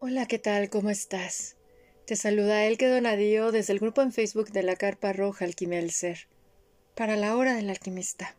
Hola, 0.00 0.26
¿qué 0.26 0.38
tal? 0.38 0.70
¿Cómo 0.70 0.90
estás? 0.90 1.56
Te 2.06 2.14
saluda 2.14 2.64
Elke 2.66 2.86
Donadío 2.86 3.50
desde 3.50 3.72
el 3.72 3.80
grupo 3.80 4.00
en 4.00 4.12
Facebook 4.12 4.52
de 4.52 4.62
la 4.62 4.76
Carpa 4.76 5.12
Roja 5.12 5.44
Alquimia 5.44 5.80
del 5.80 5.90
Ser, 5.90 6.28
para 6.94 7.16
la 7.16 7.36
hora 7.36 7.54
del 7.54 7.68
alquimista. 7.68 8.36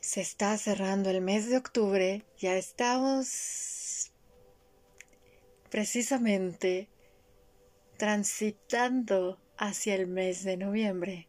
Se 0.00 0.22
está 0.22 0.56
cerrando 0.56 1.10
el 1.10 1.20
mes 1.20 1.50
de 1.50 1.58
octubre, 1.58 2.24
ya 2.38 2.56
estamos 2.56 4.10
precisamente 5.68 6.88
transitando 7.98 9.38
hacia 9.58 9.96
el 9.96 10.06
mes 10.06 10.44
de 10.44 10.56
noviembre 10.56 11.28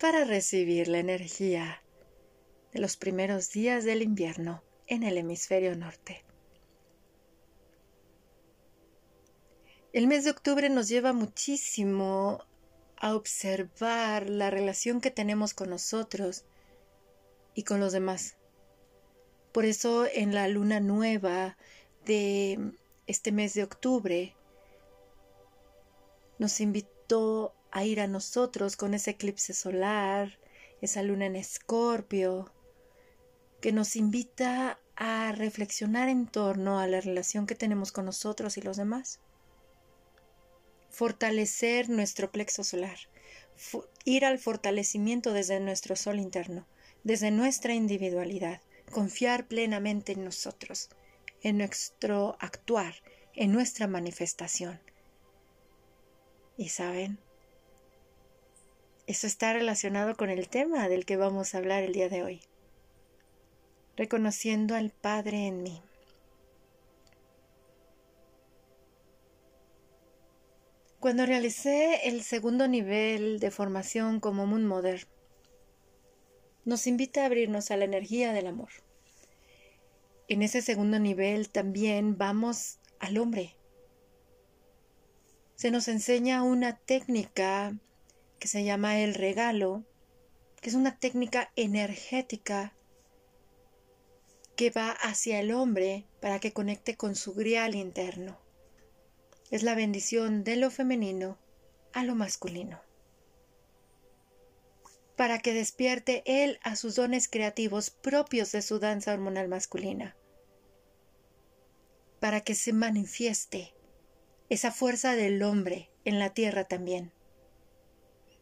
para 0.00 0.24
recibir 0.24 0.88
la 0.88 0.98
energía 0.98 1.80
de 2.72 2.80
los 2.80 2.96
primeros 2.96 3.52
días 3.52 3.84
del 3.84 4.02
invierno 4.02 4.65
en 4.86 5.02
el 5.02 5.18
hemisferio 5.18 5.74
norte. 5.76 6.24
El 9.92 10.06
mes 10.06 10.24
de 10.24 10.30
octubre 10.30 10.68
nos 10.68 10.88
lleva 10.88 11.12
muchísimo 11.12 12.44
a 12.98 13.14
observar 13.14 14.28
la 14.28 14.50
relación 14.50 15.00
que 15.00 15.10
tenemos 15.10 15.54
con 15.54 15.70
nosotros 15.70 16.44
y 17.54 17.62
con 17.62 17.80
los 17.80 17.92
demás. 17.92 18.36
Por 19.52 19.64
eso 19.64 20.06
en 20.06 20.34
la 20.34 20.48
luna 20.48 20.80
nueva 20.80 21.56
de 22.04 22.72
este 23.06 23.32
mes 23.32 23.54
de 23.54 23.62
octubre 23.62 24.36
nos 26.38 26.60
invitó 26.60 27.54
a 27.70 27.84
ir 27.84 28.00
a 28.00 28.06
nosotros 28.06 28.76
con 28.76 28.92
ese 28.92 29.12
eclipse 29.12 29.54
solar, 29.54 30.38
esa 30.82 31.02
luna 31.02 31.26
en 31.26 31.36
escorpio, 31.36 32.52
que 33.60 33.72
nos 33.72 33.96
invita 33.96 34.78
a 34.96 35.32
reflexionar 35.32 36.08
en 36.08 36.26
torno 36.26 36.80
a 36.80 36.86
la 36.86 37.00
relación 37.00 37.46
que 37.46 37.54
tenemos 37.54 37.92
con 37.92 38.06
nosotros 38.06 38.56
y 38.56 38.62
los 38.62 38.78
demás. 38.78 39.20
Fortalecer 40.90 41.90
nuestro 41.90 42.32
plexo 42.32 42.64
solar, 42.64 42.98
ir 44.04 44.24
al 44.24 44.38
fortalecimiento 44.38 45.34
desde 45.34 45.60
nuestro 45.60 45.96
sol 45.96 46.18
interno, 46.18 46.66
desde 47.04 47.30
nuestra 47.30 47.74
individualidad, 47.74 48.62
confiar 48.90 49.46
plenamente 49.46 50.12
en 50.12 50.24
nosotros, 50.24 50.88
en 51.42 51.58
nuestro 51.58 52.36
actuar, 52.40 52.94
en 53.34 53.52
nuestra 53.52 53.86
manifestación. 53.86 54.80
Y 56.56 56.70
saben, 56.70 57.18
eso 59.06 59.26
está 59.26 59.52
relacionado 59.52 60.16
con 60.16 60.30
el 60.30 60.48
tema 60.48 60.88
del 60.88 61.04
que 61.04 61.16
vamos 61.16 61.54
a 61.54 61.58
hablar 61.58 61.82
el 61.82 61.92
día 61.92 62.08
de 62.08 62.22
hoy 62.22 62.42
reconociendo 63.96 64.74
al 64.74 64.90
Padre 64.90 65.46
en 65.46 65.62
mí. 65.62 65.80
Cuando 71.00 71.24
realicé 71.24 72.08
el 72.08 72.22
segundo 72.22 72.66
nivel 72.68 73.38
de 73.38 73.50
formación 73.50 74.18
como 74.18 74.46
Moon 74.46 74.66
Mother, 74.66 75.06
nos 76.64 76.86
invita 76.86 77.22
a 77.22 77.26
abrirnos 77.26 77.70
a 77.70 77.76
la 77.76 77.84
energía 77.84 78.32
del 78.32 78.48
amor. 78.48 78.70
En 80.28 80.42
ese 80.42 80.62
segundo 80.62 80.98
nivel 80.98 81.48
también 81.48 82.18
vamos 82.18 82.78
al 82.98 83.18
hombre. 83.18 83.54
Se 85.54 85.70
nos 85.70 85.86
enseña 85.86 86.42
una 86.42 86.76
técnica 86.76 87.78
que 88.40 88.48
se 88.48 88.64
llama 88.64 88.98
el 88.98 89.14
regalo, 89.14 89.84
que 90.60 90.70
es 90.70 90.74
una 90.74 90.98
técnica 90.98 91.52
energética 91.54 92.74
que 94.56 94.70
va 94.70 94.90
hacia 94.90 95.38
el 95.38 95.52
hombre 95.52 96.06
para 96.20 96.40
que 96.40 96.52
conecte 96.52 96.96
con 96.96 97.14
su 97.14 97.34
grial 97.34 97.74
interno. 97.74 98.38
Es 99.50 99.62
la 99.62 99.74
bendición 99.74 100.42
de 100.42 100.56
lo 100.56 100.70
femenino 100.70 101.38
a 101.92 102.02
lo 102.02 102.14
masculino. 102.14 102.80
Para 105.14 105.38
que 105.38 105.54
despierte 105.54 106.22
él 106.26 106.58
a 106.62 106.74
sus 106.74 106.96
dones 106.96 107.28
creativos 107.28 107.90
propios 107.90 108.50
de 108.52 108.62
su 108.62 108.78
danza 108.78 109.12
hormonal 109.12 109.48
masculina. 109.48 110.16
Para 112.18 112.40
que 112.40 112.54
se 112.54 112.72
manifieste 112.72 113.74
esa 114.48 114.72
fuerza 114.72 115.14
del 115.14 115.42
hombre 115.42 115.90
en 116.04 116.18
la 116.18 116.30
tierra 116.30 116.64
también. 116.64 117.12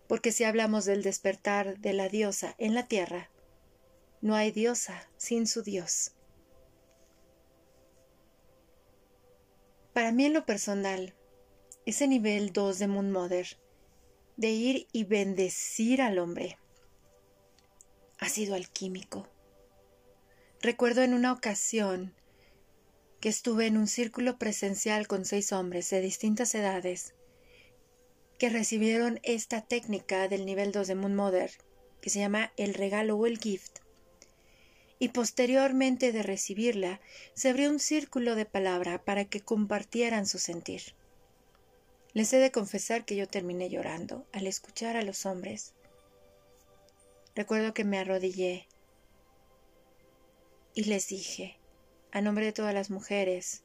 Porque 0.07 0.33
si 0.33 0.45
hablamos 0.45 0.85
del 0.85 1.03
despertar 1.03 1.79
de 1.79 1.93
la 1.93 2.09
diosa 2.09 2.55
en 2.59 2.75
la 2.75 2.87
tierra, 2.87 3.31
no 4.25 4.35
hay 4.35 4.53
diosa 4.53 5.07
sin 5.19 5.47
su 5.47 5.62
Dios. 5.62 6.12
Para 9.93 10.12
mí 10.12 10.25
en 10.25 10.33
lo 10.33 10.47
personal, 10.47 11.15
ese 11.85 12.09
nivel 12.09 12.51
2 12.51 12.79
de 12.79 12.89
Moon 12.89 13.11
Mother, 13.11 13.47
de 14.39 14.49
ir 14.49 14.89
y 14.93 15.05
bendecir 15.05 16.01
al 16.01 16.19
hombre, 16.19 16.59
ha 18.19 18.31
sido 18.31 18.55
alquímico. 18.55 19.29
Recuerdo 20.63 21.03
en 21.03 21.13
una 21.13 21.31
ocasión 21.31 22.15
que 23.21 23.29
estuve 23.29 23.67
en 23.67 23.77
un 23.77 23.89
círculo 23.89 24.39
presencial 24.39 25.07
con 25.07 25.27
seis 25.27 25.53
hombres 25.53 25.91
de 25.91 26.01
distintas 26.01 26.55
edades 26.55 27.15
que 28.39 28.49
recibieron 28.49 29.21
esta 29.23 29.61
técnica 29.61 30.29
del 30.29 30.47
nivel 30.47 30.73
2 30.73 30.87
de 30.89 30.95
Moon 30.95 31.15
Mother, 31.15 31.51
que 32.01 32.09
se 32.09 32.21
llama 32.21 32.55
el 32.57 32.73
regalo 32.73 33.19
o 33.19 33.27
el 33.27 33.39
gift, 33.39 33.84
y 35.04 35.09
posteriormente 35.09 36.12
de 36.12 36.22
recibirla 36.22 36.98
se 37.34 37.50
abrió 37.50 37.69
un 37.69 37.78
círculo 37.78 38.37
de 38.37 38.47
palabra 38.47 39.04
para 39.04 39.26
que 39.26 39.42
compartieran 39.42 40.26
su 40.26 40.38
sentir. 40.38 40.94
Les 42.15 42.32
he 42.32 42.38
de 42.38 42.50
confesar 42.50 43.04
que 43.04 43.15
yo 43.15 43.28
terminé 43.28 43.69
llorando 43.69 44.26
al 44.32 44.47
escuchar 44.47 44.97
a 44.97 45.03
los 45.03 45.26
hombres. 45.26 45.75
Recuerdo 47.34 47.75
que 47.75 47.84
me 47.84 47.98
arrodillé 47.98 48.66
y 50.72 50.84
les 50.84 51.09
dije, 51.09 51.59
a 52.10 52.22
nombre 52.22 52.47
de 52.47 52.53
todas 52.53 52.72
las 52.72 52.88
mujeres, 52.88 53.62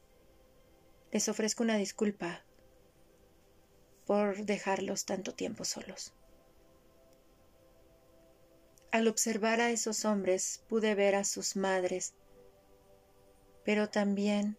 les 1.10 1.26
ofrezco 1.30 1.62
una 1.62 1.78
disculpa 1.78 2.44
por 4.04 4.44
dejarlos 4.44 5.06
tanto 5.06 5.32
tiempo 5.32 5.64
solos. 5.64 6.12
Al 8.92 9.06
observar 9.06 9.60
a 9.60 9.70
esos 9.70 10.04
hombres 10.04 10.64
pude 10.68 10.94
ver 10.94 11.14
a 11.14 11.24
sus 11.24 11.54
madres, 11.54 12.14
pero 13.64 13.88
también 13.88 14.58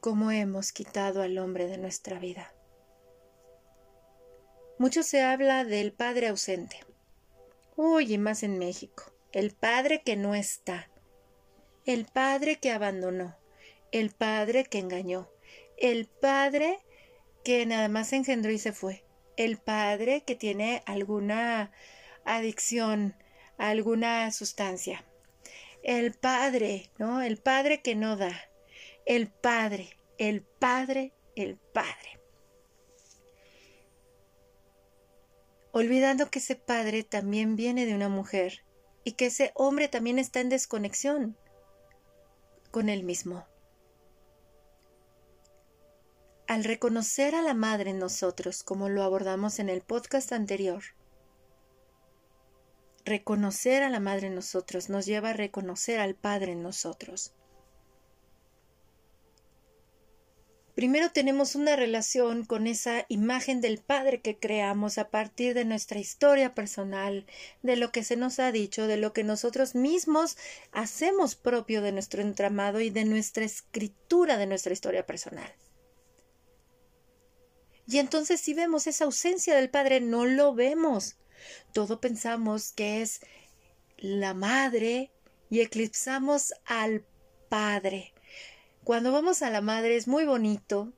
cómo 0.00 0.30
hemos 0.30 0.72
quitado 0.72 1.20
al 1.20 1.36
hombre 1.38 1.66
de 1.66 1.76
nuestra 1.76 2.18
vida. 2.18 2.54
Mucho 4.78 5.02
se 5.02 5.22
habla 5.22 5.64
del 5.64 5.92
padre 5.92 6.28
ausente. 6.28 6.78
Uy, 7.76 8.14
y 8.14 8.18
más 8.18 8.42
en 8.42 8.58
México. 8.58 9.12
El 9.32 9.52
padre 9.52 10.02
que 10.02 10.16
no 10.16 10.34
está. 10.34 10.88
El 11.84 12.06
padre 12.06 12.56
que 12.60 12.70
abandonó. 12.70 13.36
El 13.92 14.10
padre 14.10 14.64
que 14.64 14.78
engañó. 14.78 15.28
El 15.76 16.06
padre 16.06 16.78
que 17.44 17.66
nada 17.66 17.88
más 17.88 18.12
engendró 18.12 18.52
y 18.52 18.58
se 18.58 18.72
fue. 18.72 19.04
El 19.36 19.58
padre 19.58 20.22
que 20.22 20.34
tiene 20.34 20.82
alguna 20.86 21.72
adicción 22.36 23.14
a 23.56 23.70
alguna 23.70 24.30
sustancia. 24.32 25.04
El 25.82 26.12
Padre, 26.14 26.90
¿no? 26.98 27.22
El 27.22 27.38
Padre 27.38 27.82
que 27.82 27.94
no 27.94 28.16
da. 28.16 28.38
El 29.06 29.28
Padre, 29.28 29.98
el 30.18 30.42
Padre, 30.42 31.12
el 31.36 31.56
Padre. 31.56 32.20
Olvidando 35.72 36.30
que 36.30 36.40
ese 36.40 36.56
Padre 36.56 37.04
también 37.04 37.56
viene 37.56 37.86
de 37.86 37.94
una 37.94 38.08
mujer 38.08 38.64
y 39.04 39.12
que 39.12 39.26
ese 39.26 39.52
hombre 39.54 39.88
también 39.88 40.18
está 40.18 40.40
en 40.40 40.48
desconexión 40.48 41.36
con 42.70 42.88
él 42.88 43.04
mismo. 43.04 43.46
Al 46.46 46.64
reconocer 46.64 47.34
a 47.34 47.42
la 47.42 47.54
Madre 47.54 47.90
en 47.90 47.98
nosotros, 47.98 48.62
como 48.62 48.88
lo 48.88 49.02
abordamos 49.02 49.58
en 49.58 49.68
el 49.68 49.82
podcast 49.82 50.32
anterior, 50.32 50.82
reconocer 53.04 53.82
a 53.82 53.90
la 53.90 54.00
Madre 54.00 54.28
en 54.28 54.34
nosotros 54.34 54.88
nos 54.88 55.06
lleva 55.06 55.30
a 55.30 55.34
reconocer 55.34 56.00
al 56.00 56.14
Padre 56.14 56.52
en 56.52 56.62
nosotros. 56.62 57.32
Primero 60.78 61.10
tenemos 61.10 61.56
una 61.56 61.74
relación 61.74 62.44
con 62.44 62.68
esa 62.68 63.04
imagen 63.08 63.60
del 63.60 63.78
Padre 63.78 64.20
que 64.20 64.38
creamos 64.38 64.96
a 64.98 65.10
partir 65.10 65.52
de 65.54 65.64
nuestra 65.64 65.98
historia 65.98 66.54
personal, 66.54 67.26
de 67.64 67.74
lo 67.74 67.90
que 67.90 68.04
se 68.04 68.14
nos 68.14 68.38
ha 68.38 68.52
dicho, 68.52 68.86
de 68.86 68.96
lo 68.96 69.12
que 69.12 69.24
nosotros 69.24 69.74
mismos 69.74 70.36
hacemos 70.70 71.34
propio 71.34 71.82
de 71.82 71.90
nuestro 71.90 72.22
entramado 72.22 72.80
y 72.80 72.90
de 72.90 73.04
nuestra 73.04 73.44
escritura 73.44 74.36
de 74.36 74.46
nuestra 74.46 74.72
historia 74.72 75.04
personal. 75.04 75.52
Y 77.88 77.98
entonces 77.98 78.40
si 78.40 78.54
vemos 78.54 78.86
esa 78.86 79.06
ausencia 79.06 79.56
del 79.56 79.70
Padre, 79.70 80.00
no 80.00 80.26
lo 80.26 80.54
vemos, 80.54 81.16
todo 81.72 82.00
pensamos 82.00 82.72
que 82.72 83.02
es 83.02 83.20
la 83.96 84.34
madre 84.34 85.10
y 85.50 85.60
eclipsamos 85.60 86.54
al 86.66 87.04
padre. 87.48 88.12
Cuando 88.84 89.12
vamos 89.12 89.42
a 89.42 89.50
la 89.50 89.60
madre 89.60 89.96
es 89.96 90.08
muy 90.08 90.24
bonito, 90.24 90.92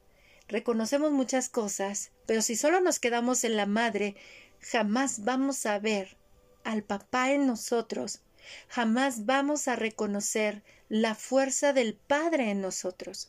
reconocemos 0.49 1.11
muchas 1.13 1.49
cosas, 1.49 2.13
pero 2.27 2.43
si 2.43 2.57
solo 2.57 2.81
nos 2.81 2.99
quedamos 2.99 3.45
en 3.45 3.57
la 3.57 3.67
madre, 3.67 4.17
jamás 4.61 5.25
vamos 5.25 5.67
a 5.67 5.79
ver 5.79 6.17
al 6.65 6.83
papá 6.83 7.33
en 7.33 7.47
nosotros, 7.47 8.21
jamás 8.69 9.27
vamos 9.27 9.69
a 9.69 9.77
reconocer 9.77 10.63
la 10.89 11.15
fuerza 11.15 11.73
del 11.73 11.95
Padre 11.95 12.51
en 12.51 12.61
nosotros. 12.61 13.29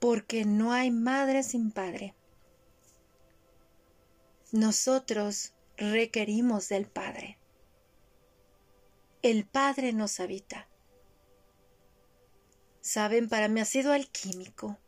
Porque 0.00 0.44
no 0.44 0.72
hay 0.72 0.90
madre 0.90 1.42
sin 1.42 1.70
padre. 1.70 2.15
Nosotros 4.56 5.52
requerimos 5.76 6.70
del 6.70 6.86
Padre. 6.86 7.38
El 9.20 9.44
Padre 9.44 9.92
nos 9.92 10.18
habita. 10.18 10.66
Saben, 12.80 13.28
para 13.28 13.48
mí 13.48 13.60
ha 13.60 13.66
sido 13.66 13.92
alquímico. 13.92 14.78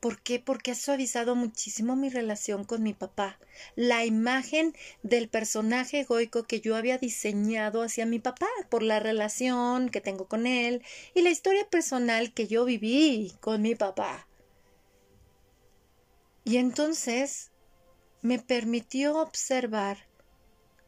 ¿Por 0.00 0.22
qué? 0.22 0.40
Porque 0.40 0.70
ha 0.70 0.74
suavizado 0.74 1.34
muchísimo 1.34 1.94
mi 1.94 2.08
relación 2.08 2.64
con 2.64 2.82
mi 2.82 2.94
papá. 2.94 3.38
La 3.74 4.06
imagen 4.06 4.74
del 5.02 5.28
personaje 5.28 6.00
egoico 6.00 6.44
que 6.44 6.62
yo 6.62 6.74
había 6.74 6.96
diseñado 6.96 7.82
hacia 7.82 8.06
mi 8.06 8.18
papá, 8.18 8.48
por 8.70 8.82
la 8.82 8.98
relación 8.98 9.90
que 9.90 10.00
tengo 10.00 10.26
con 10.26 10.46
él 10.46 10.82
y 11.12 11.20
la 11.20 11.28
historia 11.28 11.68
personal 11.68 12.32
que 12.32 12.46
yo 12.46 12.64
viví 12.64 13.34
con 13.40 13.60
mi 13.60 13.74
papá. 13.74 14.26
Y 16.44 16.56
entonces 16.56 17.50
me 18.26 18.40
permitió 18.40 19.18
observar 19.20 19.98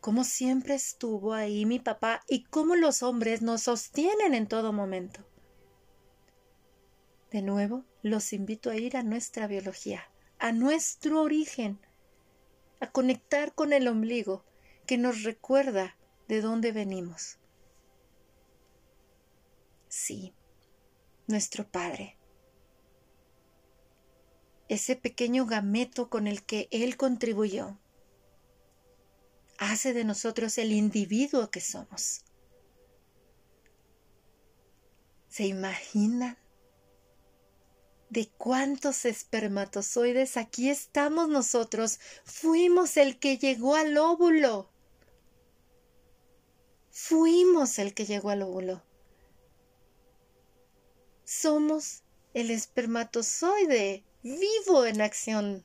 cómo 0.01 0.25
siempre 0.25 0.75
estuvo 0.75 1.35
ahí 1.35 1.67
mi 1.67 1.79
papá 1.79 2.21
y 2.27 2.43
cómo 2.43 2.75
los 2.75 3.05
hombres 3.05 3.43
nos 3.43 3.63
sostienen 3.63 4.35
en 4.35 4.49
todo 4.49 4.73
momento. 4.73 5.25
De 7.31 7.41
nuevo, 7.43 7.85
los 8.03 8.33
invito 8.33 8.71
a 8.71 8.77
ir 8.77 8.97
a 8.97 9.05
nuestra 9.05 9.47
biología, 9.47 10.11
a 10.41 10.51
nuestro 10.51 11.23
origen, 11.23 11.79
a 12.81 12.91
conectar 12.91 13.55
con 13.55 13.73
el 13.73 13.87
ombligo 13.87 14.45
que 14.85 14.99
nos 14.99 15.23
recuerda 15.23 15.97
de 16.27 16.41
dónde 16.41 16.73
venimos. 16.73 17.39
Sí, 19.87 20.35
nuestro 21.29 21.71
Padre. 21.71 22.18
Ese 24.69 24.97
pequeño 24.97 25.47
gameto 25.47 26.11
con 26.11 26.27
el 26.27 26.45
que 26.45 26.69
Él 26.71 26.97
contribuyó 26.97 27.79
hace 29.59 29.93
de 29.93 30.05
nosotros 30.05 30.59
el 30.59 30.73
individuo 30.73 31.51
que 31.51 31.61
somos. 31.61 32.25
¿Se 35.29 35.47
imaginan 35.47 36.39
de 38.11 38.29
cuántos 38.39 39.05
espermatozoides 39.05 40.37
aquí 40.37 40.71
estamos 40.71 41.29
nosotros. 41.29 41.99
Fuimos 42.25 42.97
el 42.97 43.19
que 43.19 43.39
llegó 43.39 43.75
al 43.75 43.97
óvulo. 43.97 44.71
Fuimos 46.91 47.79
el 47.79 47.95
que 47.95 48.07
llegó 48.07 48.31
al 48.31 48.43
óvulo. 48.43 48.83
Somos 51.25 52.03
el 52.33 52.51
espermatozoide 52.51 54.05
vivo 54.23 54.87
en 54.87 55.01
acción. 55.01 55.65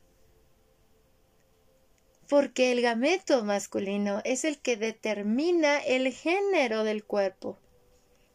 Porque 2.30 2.72
el 2.72 2.82
gameto 2.82 3.44
masculino 3.44 4.22
es 4.24 4.44
el 4.44 4.60
que 4.60 4.78
determina 4.78 5.80
el 5.80 6.12
género 6.12 6.84
del 6.84 7.04
cuerpo. 7.04 7.60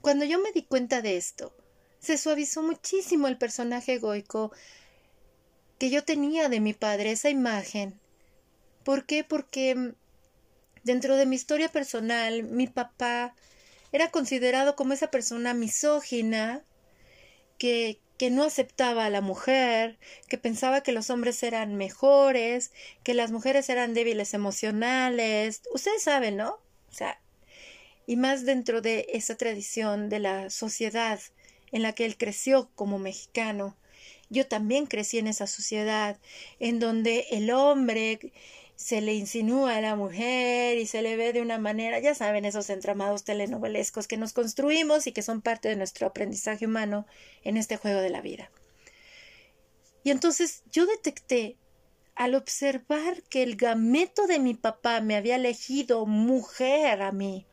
Cuando 0.01 0.25
yo 0.25 0.39
me 0.39 0.53
di 0.53 0.63
cuenta 0.63 1.03
de 1.03 1.17
esto, 1.17 1.55
se 1.99 2.17
suavizó 2.17 2.63
muchísimo 2.63 3.29
el 3.29 3.39
personaje 3.39 3.95
egoico 3.95 4.53
que 5.79 5.91
yo 5.91 6.05
tenía 6.05 6.49
de 6.49 6.61
mi 6.61 6.75
padre, 6.75 7.13
esa 7.13 7.31
imagen. 7.31 7.99
¿Por 8.85 9.07
qué? 9.07 9.25
Porque 9.25 9.75
mm, 9.75 9.95
dentro 10.85 11.17
de 11.17 11.27
mi 11.27 11.37
historia 11.37 11.69
personal, 11.69 12.43
mi 12.43 12.67
papá 12.67 13.35
era 13.93 14.11
considerado 14.11 14.77
como 14.77 14.93
esa 14.93 15.11
persona 15.11 15.55
misógina 15.55 16.63
que, 17.59 18.01
que 18.19 18.31
no 18.31 18.43
aceptaba 18.43 19.07
a 19.07 19.11
la 19.11 19.21
mujer, 19.21 19.99
que 20.29 20.39
pensaba 20.39 20.83
que 20.83 20.93
los 20.93 21.09
hombres 21.09 21.43
eran 21.43 21.77
mejores, 21.77 22.73
que 23.05 23.15
las 23.15 23.31
mujeres 23.31 23.69
eran 23.71 23.95
débiles 23.95 24.35
emocionales. 24.35 25.63
Ustedes 25.73 26.03
saben, 26.03 26.37
¿no? 26.37 26.59
O 26.91 26.95
sea, 26.95 27.21
y 28.07 28.17
más 28.17 28.45
dentro 28.45 28.81
de 28.81 29.07
esa 29.13 29.37
tradición 29.37 30.09
de 30.09 30.19
la 30.19 30.51
sociedad 30.51 31.21
en 31.71 31.83
la 31.83 31.93
que 31.93 32.07
él 32.07 32.17
creció 32.17 32.71
como 32.75 32.99
mexicano. 32.99 33.77
Yo 34.31 34.47
también 34.47 34.87
crecí 34.87 35.19
en 35.19 35.29
esa 35.29 35.47
sociedad 35.47 36.19
en 36.59 36.81
donde 36.81 37.27
el 37.31 37.51
hombre 37.51 38.33
se 38.79 39.01
le 39.01 39.13
insinúa 39.13 39.75
a 39.75 39.81
la 39.81 39.97
mujer 39.97 40.79
y 40.79 40.87
se 40.87 41.03
le 41.03 41.17
ve 41.17 41.33
de 41.33 41.43
una 41.43 41.59
manera, 41.59 41.99
ya 41.99 42.15
saben, 42.15 42.45
esos 42.45 42.71
entramados 42.71 43.25
telenovelescos 43.25 44.07
que 44.07 44.17
nos 44.17 44.33
construimos 44.33 45.09
y 45.09 45.13
que 45.13 45.23
son 45.23 45.43
parte 45.43 45.69
de 45.69 45.75
nuestro 45.75 46.07
aprendizaje 46.07 46.65
humano 46.65 47.05
en 47.43 47.57
este 47.57 47.77
juego 47.77 48.01
de 48.01 48.11
la 48.11 48.21
vida. 48.21 48.53
Y 50.05 50.13
entonces 50.13 50.63
yo 50.71 50.87
detecté, 50.87 51.57
al 52.15 52.37
observar 52.37 53.23
que 53.25 53.43
el 53.43 53.57
gameto 53.57 54.29
de 54.29 54.39
mi 54.39 54.55
papá 54.55 55.01
me 55.01 55.17
había 55.17 55.35
elegido 55.35 56.07
mujer 56.07 57.03
a 57.03 57.11
mí, 57.11 57.47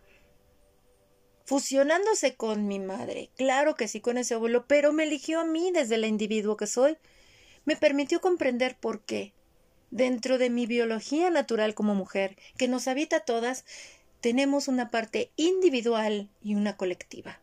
fusionándose 1.44 2.36
con 2.36 2.68
mi 2.68 2.78
madre. 2.78 3.32
Claro 3.36 3.76
que 3.76 3.88
sí 3.88 4.00
con 4.00 4.20
ese 4.20 4.36
abuelo, 4.36 4.68
pero 4.68 4.94
me 4.94 5.06
eligió 5.06 5.40
a 5.40 5.46
mí 5.46 5.72
desde 5.72 5.96
el 5.96 6.06
individuo 6.06 6.56
que 6.56 6.68
soy. 6.68 6.98
Me 7.66 7.76
permitió 7.76 8.22
comprender 8.22 8.78
por 8.80 9.04
qué. 9.06 9.35
Dentro 9.92 10.38
de 10.38 10.50
mi 10.50 10.66
biología 10.66 11.30
natural 11.30 11.74
como 11.74 11.96
mujer, 11.96 12.38
que 12.58 12.68
nos 12.68 12.88
habita 12.88 13.22
todas, 13.22 13.66
tenemos 14.22 14.68
una 14.68 14.90
parte 14.90 15.32
individual 15.36 16.30
y 16.42 16.56
una 16.56 16.78
colectiva. 16.78 17.40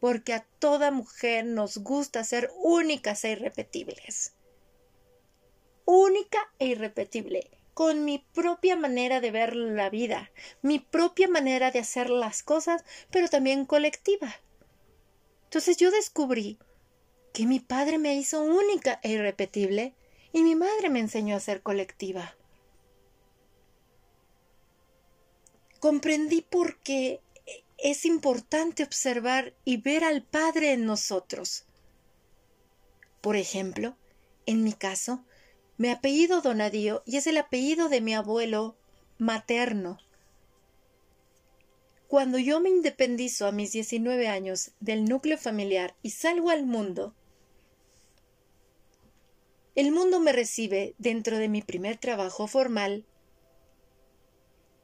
Porque 0.00 0.34
a 0.34 0.46
toda 0.58 0.90
mujer 0.90 1.44
nos 1.44 1.78
gusta 1.78 2.22
ser 2.24 2.50
únicas 2.62 3.24
e 3.24 3.32
irrepetibles. 3.32 4.34
Única 5.84 6.38
e 6.58 6.66
irrepetible 6.66 7.50
con 7.76 8.06
mi 8.06 8.24
propia 8.32 8.74
manera 8.74 9.20
de 9.20 9.30
ver 9.30 9.54
la 9.54 9.90
vida, 9.90 10.30
mi 10.62 10.78
propia 10.78 11.28
manera 11.28 11.70
de 11.70 11.78
hacer 11.78 12.08
las 12.08 12.42
cosas, 12.42 12.82
pero 13.10 13.28
también 13.28 13.66
colectiva. 13.66 14.34
Entonces 15.44 15.76
yo 15.76 15.90
descubrí 15.90 16.58
que 17.34 17.44
mi 17.44 17.60
padre 17.60 17.98
me 17.98 18.14
hizo 18.14 18.40
única 18.40 18.98
e 19.02 19.10
irrepetible 19.10 19.94
y 20.36 20.42
mi 20.42 20.54
madre 20.54 20.90
me 20.90 21.00
enseñó 21.00 21.34
a 21.34 21.40
ser 21.40 21.62
colectiva. 21.62 22.36
Comprendí 25.80 26.42
por 26.42 26.78
qué 26.80 27.22
es 27.78 28.04
importante 28.04 28.82
observar 28.82 29.54
y 29.64 29.78
ver 29.78 30.04
al 30.04 30.22
Padre 30.22 30.74
en 30.74 30.84
nosotros. 30.84 31.64
Por 33.22 33.36
ejemplo, 33.36 33.96
en 34.44 34.62
mi 34.62 34.74
caso, 34.74 35.24
mi 35.78 35.88
apellido 35.88 36.42
Donadío 36.42 37.02
y 37.06 37.16
es 37.16 37.26
el 37.26 37.38
apellido 37.38 37.88
de 37.88 38.02
mi 38.02 38.14
abuelo 38.14 38.76
materno. 39.16 39.96
Cuando 42.08 42.36
yo 42.36 42.60
me 42.60 42.68
independizo 42.68 43.46
a 43.46 43.52
mis 43.52 43.72
19 43.72 44.28
años 44.28 44.72
del 44.80 45.06
núcleo 45.06 45.38
familiar 45.38 45.96
y 46.02 46.10
salgo 46.10 46.50
al 46.50 46.66
mundo, 46.66 47.14
el 49.76 49.92
mundo 49.92 50.18
me 50.18 50.32
recibe 50.32 50.94
dentro 50.98 51.38
de 51.38 51.48
mi 51.48 51.62
primer 51.62 51.96
trabajo 51.96 52.48
formal 52.48 53.06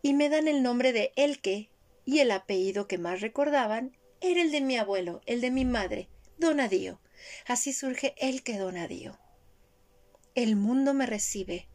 y 0.02 0.14
me 0.14 0.28
dan 0.28 0.46
el 0.46 0.62
nombre 0.62 0.92
de 0.92 1.12
Elke 1.16 1.70
y 2.04 2.20
el 2.20 2.30
apellido 2.30 2.86
que 2.86 2.98
más 2.98 3.20
recordaban 3.20 3.96
era 4.20 4.40
el 4.42 4.52
de 4.52 4.60
mi 4.60 4.76
abuelo, 4.76 5.20
el 5.26 5.40
de 5.40 5.50
mi 5.50 5.64
madre, 5.64 6.08
Donadío. 6.38 7.00
Así 7.46 7.72
surge 7.72 8.14
Elke 8.18 8.56
Donadío 8.58 9.18
el 10.34 10.56
mundo 10.56 10.94
me 10.94 11.04
recibe 11.04 11.68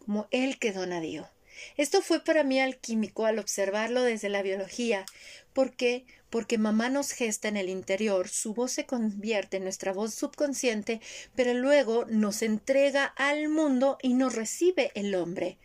como 0.00 0.26
el 0.32 0.58
que 0.58 0.72
dona 0.72 1.00
Dios. 1.00 1.28
Esto 1.76 2.02
fue 2.02 2.24
para 2.24 2.44
mí 2.44 2.60
alquímico 2.60 3.26
al 3.26 3.38
observarlo 3.38 4.02
desde 4.02 4.28
la 4.28 4.42
biología. 4.42 5.04
¿Por 5.52 5.74
qué? 5.74 6.04
Porque 6.30 6.58
mamá 6.58 6.88
nos 6.88 7.12
gesta 7.12 7.48
en 7.48 7.56
el 7.56 7.68
interior, 7.68 8.28
su 8.28 8.54
voz 8.54 8.72
se 8.72 8.86
convierte 8.86 9.56
en 9.56 9.64
nuestra 9.64 9.92
voz 9.92 10.14
subconsciente, 10.14 11.00
pero 11.34 11.54
luego 11.54 12.04
nos 12.06 12.42
entrega 12.42 13.04
al 13.04 13.48
mundo 13.48 13.98
y 14.02 14.14
nos 14.14 14.34
recibe 14.34 14.92
el 14.94 15.14
hombre. 15.14 15.58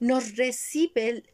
Nos 0.00 0.36
recibe 0.36 1.08
el, 1.08 1.30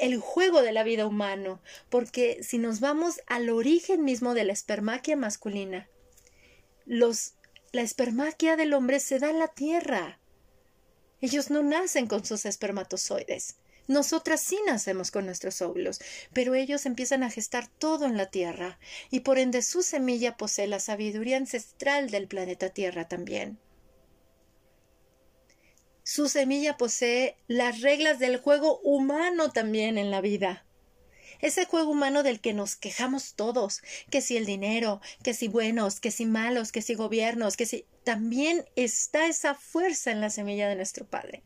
el 0.00 0.18
juego 0.18 0.62
de 0.62 0.72
la 0.72 0.84
vida 0.84 1.06
humano, 1.06 1.60
porque 1.90 2.42
si 2.42 2.58
nos 2.58 2.80
vamos 2.80 3.20
al 3.26 3.50
origen 3.50 4.04
mismo 4.04 4.34
de 4.34 4.44
la 4.44 4.52
espermaquia 4.52 5.16
masculina, 5.16 5.88
los 6.86 7.34
la 7.74 7.82
espermaquia 7.82 8.54
del 8.54 8.72
hombre 8.72 9.00
se 9.00 9.18
da 9.18 9.30
en 9.30 9.40
la 9.40 9.48
tierra. 9.48 10.20
Ellos 11.24 11.48
no 11.48 11.62
nacen 11.62 12.06
con 12.06 12.22
sus 12.22 12.44
espermatozoides. 12.44 13.56
Nosotras 13.88 14.42
sí 14.42 14.58
nacemos 14.66 15.10
con 15.10 15.24
nuestros 15.24 15.62
óvulos, 15.62 15.98
pero 16.34 16.54
ellos 16.54 16.84
empiezan 16.84 17.22
a 17.22 17.30
gestar 17.30 17.66
todo 17.66 18.04
en 18.04 18.18
la 18.18 18.26
Tierra, 18.26 18.78
y 19.10 19.20
por 19.20 19.38
ende 19.38 19.62
su 19.62 19.82
semilla 19.82 20.36
posee 20.36 20.66
la 20.66 20.80
sabiduría 20.80 21.38
ancestral 21.38 22.10
del 22.10 22.28
planeta 22.28 22.68
Tierra 22.68 23.08
también. 23.08 23.58
Su 26.02 26.28
semilla 26.28 26.76
posee 26.76 27.38
las 27.48 27.80
reglas 27.80 28.18
del 28.18 28.36
juego 28.36 28.80
humano 28.80 29.50
también 29.50 29.96
en 29.96 30.10
la 30.10 30.20
vida. 30.20 30.66
Ese 31.44 31.66
juego 31.66 31.90
humano 31.90 32.22
del 32.22 32.40
que 32.40 32.54
nos 32.54 32.74
quejamos 32.74 33.34
todos, 33.34 33.82
que 34.08 34.22
si 34.22 34.38
el 34.38 34.46
dinero, 34.46 35.02
que 35.22 35.34
si 35.34 35.46
buenos, 35.46 36.00
que 36.00 36.10
si 36.10 36.24
malos, 36.24 36.72
que 36.72 36.80
si 36.80 36.94
gobiernos, 36.94 37.58
que 37.58 37.66
si 37.66 37.84
también 38.02 38.64
está 38.76 39.26
esa 39.26 39.54
fuerza 39.54 40.10
en 40.10 40.22
la 40.22 40.30
semilla 40.30 40.70
de 40.70 40.76
nuestro 40.76 41.04
Padre. 41.04 41.42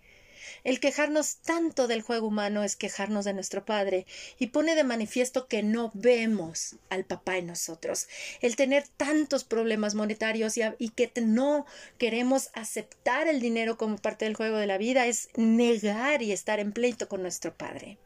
El 0.62 0.78
quejarnos 0.78 1.38
tanto 1.38 1.88
del 1.88 2.02
juego 2.02 2.28
humano 2.28 2.62
es 2.62 2.76
quejarnos 2.76 3.24
de 3.24 3.34
nuestro 3.34 3.64
Padre 3.64 4.06
y 4.38 4.46
pone 4.46 4.76
de 4.76 4.84
manifiesto 4.84 5.48
que 5.48 5.64
no 5.64 5.90
vemos 5.94 6.76
al 6.90 7.04
papá 7.04 7.36
en 7.36 7.48
nosotros. 7.48 8.06
El 8.40 8.54
tener 8.54 8.86
tantos 8.86 9.42
problemas 9.42 9.96
monetarios 9.96 10.58
y, 10.78 10.90
que 10.90 11.10
no 11.20 11.66
queremos 11.98 12.50
aceptar 12.52 13.26
el 13.26 13.40
dinero 13.40 13.76
como 13.76 13.98
parte 13.98 14.26
del 14.26 14.36
juego 14.36 14.58
de 14.58 14.68
la 14.68 14.78
vida 14.78 15.08
es 15.08 15.28
negar 15.34 16.22
y 16.22 16.30
estar 16.30 16.60
en 16.60 16.70
pleito 16.70 17.08
con 17.08 17.22
nuestro 17.22 17.52
Padre. 17.52 17.98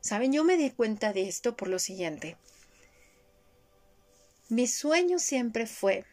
Saben, 0.00 0.32
yo 0.32 0.44
me 0.44 0.56
di 0.56 0.70
cuenta 0.70 1.12
de 1.12 1.28
esto 1.28 1.56
por 1.56 1.68
lo 1.68 1.78
siguiente. 1.78 2.36
Mi 4.48 4.66
sueño 4.66 5.18
siempre 5.18 5.66
fue 5.66 6.04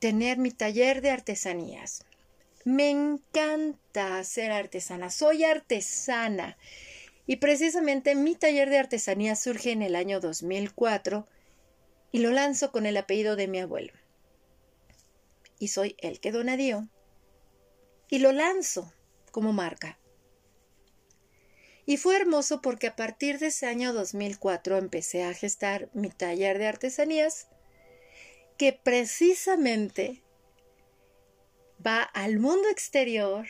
tener 0.00 0.38
mi 0.38 0.50
taller 0.50 1.00
de 1.00 1.10
artesanías. 1.10 2.04
Me 2.64 2.90
encanta 2.90 4.22
ser 4.24 4.52
artesana, 4.52 5.10
soy 5.10 5.44
artesana. 5.44 6.58
Y 7.26 7.36
precisamente 7.36 8.14
mi 8.14 8.34
taller 8.34 8.70
de 8.70 8.78
artesanía 8.78 9.36
surge 9.36 9.72
en 9.72 9.82
el 9.82 9.96
año 9.96 10.20
2004 10.20 11.26
y 12.10 12.18
lo 12.18 12.30
lanzo 12.30 12.72
con 12.72 12.86
el 12.86 12.96
apellido 12.96 13.36
de 13.36 13.48
mi 13.48 13.60
abuelo. 13.60 13.92
Y 15.58 15.68
soy 15.68 15.94
el 15.98 16.20
que 16.20 16.32
donadió. 16.32 16.88
Y 18.08 18.18
lo 18.18 18.32
lanzo 18.32 18.92
como 19.30 19.52
marca. 19.52 19.97
Y 21.88 21.96
fue 21.96 22.16
hermoso 22.16 22.60
porque 22.60 22.88
a 22.88 22.96
partir 22.96 23.38
de 23.38 23.46
ese 23.46 23.64
año 23.64 23.94
2004 23.94 24.76
empecé 24.76 25.22
a 25.24 25.32
gestar 25.32 25.88
mi 25.94 26.10
taller 26.10 26.58
de 26.58 26.66
artesanías 26.66 27.48
que 28.58 28.74
precisamente 28.74 30.22
va 31.84 32.02
al 32.02 32.40
mundo 32.40 32.68
exterior 32.68 33.46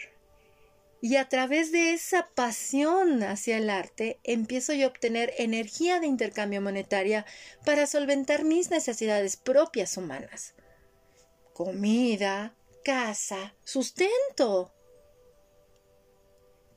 y 1.00 1.16
a 1.16 1.28
través 1.28 1.72
de 1.72 1.94
esa 1.94 2.28
pasión 2.36 3.24
hacia 3.24 3.56
el 3.56 3.68
arte 3.70 4.20
empiezo 4.22 4.72
yo 4.72 4.86
a 4.86 4.90
obtener 4.90 5.34
energía 5.38 5.98
de 5.98 6.06
intercambio 6.06 6.60
monetaria 6.60 7.26
para 7.64 7.88
solventar 7.88 8.44
mis 8.44 8.70
necesidades 8.70 9.36
propias 9.36 9.96
humanas. 9.96 10.54
Comida, 11.54 12.54
casa, 12.84 13.56
sustento. 13.64 14.72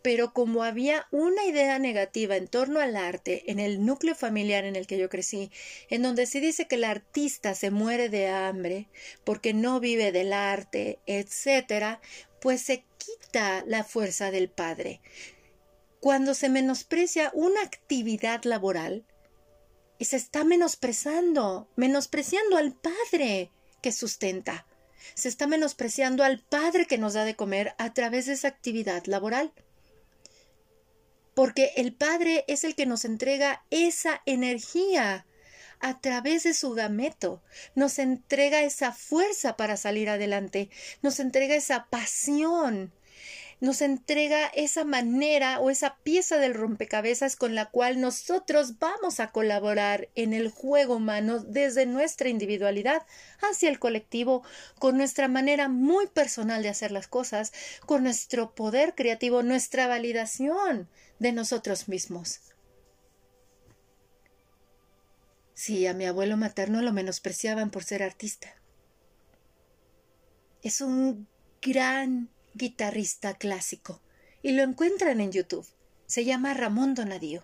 Pero 0.01 0.34
como 0.34 0.63
había 0.63 1.08
una 1.12 1.46
idea 1.46 1.77
negativa 1.79 2.36
en 2.36 2.48
torno 2.48 2.79
al 2.79 2.96
arte 2.96 3.51
en 3.51 3.60
el 3.60 3.86
núcleo 3.86 4.15
familiar 4.15 4.65
en 4.65 4.75
el 4.75 4.88
que 4.88 4.98
yo 4.98 5.10
crecí, 5.10 5.51
en 5.89 6.01
donde 6.01 6.25
se 6.25 6.39
dice 6.39 6.67
que 6.67 6.75
el 6.75 6.84
artista 6.84 7.53
se 7.53 7.72
muere 7.72 8.10
de 8.10 8.27
hambre 8.27 8.88
porque 9.24 9.53
no 9.53 9.79
vive 9.79 10.12
del 10.12 10.34
arte, 10.34 11.00
etc., 11.05 12.00
pues 12.41 12.62
se 12.62 12.84
quita 12.98 13.63
la 13.67 13.84
fuerza 13.84 14.31
del 14.31 14.50
padre. 14.50 15.01
Cuando 16.00 16.34
se 16.34 16.50
menosprecia 16.50 17.29
una 17.36 17.62
actividad 17.62 18.43
laboral, 18.43 19.05
y 20.01 20.05
se 20.05 20.15
está 20.15 20.43
menospreciando, 20.43 21.70
menospreciando 21.75 22.58
al 22.58 22.74
padre 22.74 23.51
que 23.84 23.91
sustenta. 23.91 24.65
Se 25.13 25.29
está 25.29 25.46
menospreciando 25.46 26.24
al 26.24 26.39
padre 26.39 26.88
que 26.88 26.98
nos 26.98 27.13
da 27.13 27.24
de 27.24 27.36
comer 27.36 27.75
a 27.77 27.93
través 27.93 28.25
de 28.25 28.34
esa 28.34 28.48
actividad 28.48 29.05
laboral 29.05 29.53
porque 31.34 31.72
el 31.76 31.94
Padre 31.94 32.46
es 32.48 32.64
el 32.64 32.76
que 32.76 32.86
nos 32.86 33.06
entrega 33.06 33.64
esa 33.70 34.22
energía 34.26 35.26
a 35.80 36.00
través 36.00 36.44
de 36.44 36.54
su 36.54 36.72
gameto, 36.74 37.42
nos 37.76 38.00
entrega 38.00 38.62
esa 38.62 38.92
fuerza 38.92 39.58
para 39.58 39.78
salir 39.78 40.10
adelante, 40.10 40.70
nos 41.02 41.20
entrega 41.20 41.56
esa 41.56 41.88
pasión, 41.90 42.94
nos 43.62 43.82
entrega 43.82 44.48
esa 44.48 44.84
manera 44.84 45.60
o 45.60 45.70
esa 45.70 45.96
pieza 45.98 46.38
del 46.38 46.56
rompecabezas 46.56 47.36
con 47.36 47.53
la 47.53 47.68
cual 47.70 48.01
nosotros 48.01 48.80
vamos 48.80 49.20
a 49.20 49.32
colaborar 49.32 50.10
en 50.15 50.34
el 50.34 50.50
juego 50.50 50.96
humano 50.96 51.39
desde 51.39 51.86
nuestra 51.86 52.27
individualidad 52.27 53.06
hacia 53.39 53.70
el 53.70 53.77
colectivo, 53.77 54.44
con 54.80 54.98
nuestra 54.98 55.27
manera 55.27 55.70
muy 55.70 56.08
personal 56.08 56.63
de 56.63 56.70
hacer 56.70 56.91
las 56.91 57.08
cosas, 57.08 57.53
con 57.86 58.03
nuestro 58.03 58.56
poder 58.56 58.96
creativo, 58.96 59.44
nuestra 59.44 59.86
validación 59.86 60.89
de 61.20 61.32
nosotros 61.32 61.88
mismos. 61.88 62.39
Sí, 65.53 65.86
a 65.86 65.94
mi 65.94 66.08
abuelo 66.08 66.36
materno 66.36 66.82
lo 66.82 66.94
menospreciaban 66.94 67.70
por 67.70 67.84
ser 67.84 68.01
artista. 68.01 68.56
Es 70.63 70.82
un 70.82 71.27
gran 71.62 72.32
guitarrista 72.53 73.34
clásico 73.34 74.01
y 74.41 74.51
lo 74.51 74.63
encuentran 74.63 75.22
en 75.22 75.31
YouTube. 75.31 75.67
Se 76.08 76.25
llama 76.25 76.53
Ramón 76.53 76.93
Donadío. 76.96 77.43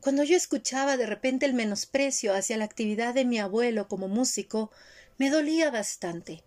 Cuando 0.00 0.22
yo 0.24 0.36
escuchaba 0.36 0.96
de 0.96 1.06
repente 1.06 1.46
el 1.46 1.54
menosprecio 1.54 2.34
hacia 2.34 2.56
la 2.56 2.64
actividad 2.64 3.14
de 3.14 3.24
mi 3.24 3.38
abuelo 3.38 3.88
como 3.88 4.08
músico, 4.08 4.70
me 5.18 5.30
dolía 5.30 5.70
bastante. 5.70 6.42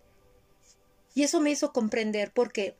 Y 1.14 1.24
eso 1.24 1.40
me 1.40 1.50
hizo 1.50 1.72
comprender 1.72 2.32
por 2.32 2.52
qué 2.52 2.76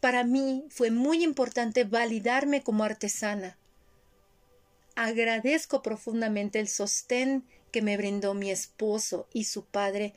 para 0.00 0.24
mí 0.24 0.64
fue 0.70 0.90
muy 0.90 1.22
importante 1.22 1.84
validarme 1.84 2.62
como 2.62 2.84
artesana. 2.84 3.58
Agradezco 4.96 5.82
profundamente 5.82 6.58
el 6.58 6.68
sostén 6.68 7.44
que 7.70 7.82
me 7.82 7.96
brindó 7.96 8.34
mi 8.34 8.50
esposo 8.50 9.28
y 9.32 9.44
su 9.44 9.64
padre 9.64 10.14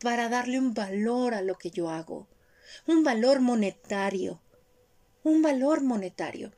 para 0.00 0.28
darle 0.28 0.58
un 0.58 0.74
valor 0.74 1.34
a 1.34 1.42
lo 1.42 1.56
que 1.56 1.70
yo 1.70 1.90
hago, 1.90 2.26
un 2.86 3.04
valor 3.04 3.40
monetario, 3.40 4.40
un 5.22 5.42
valor 5.42 5.82
monetario, 5.82 6.52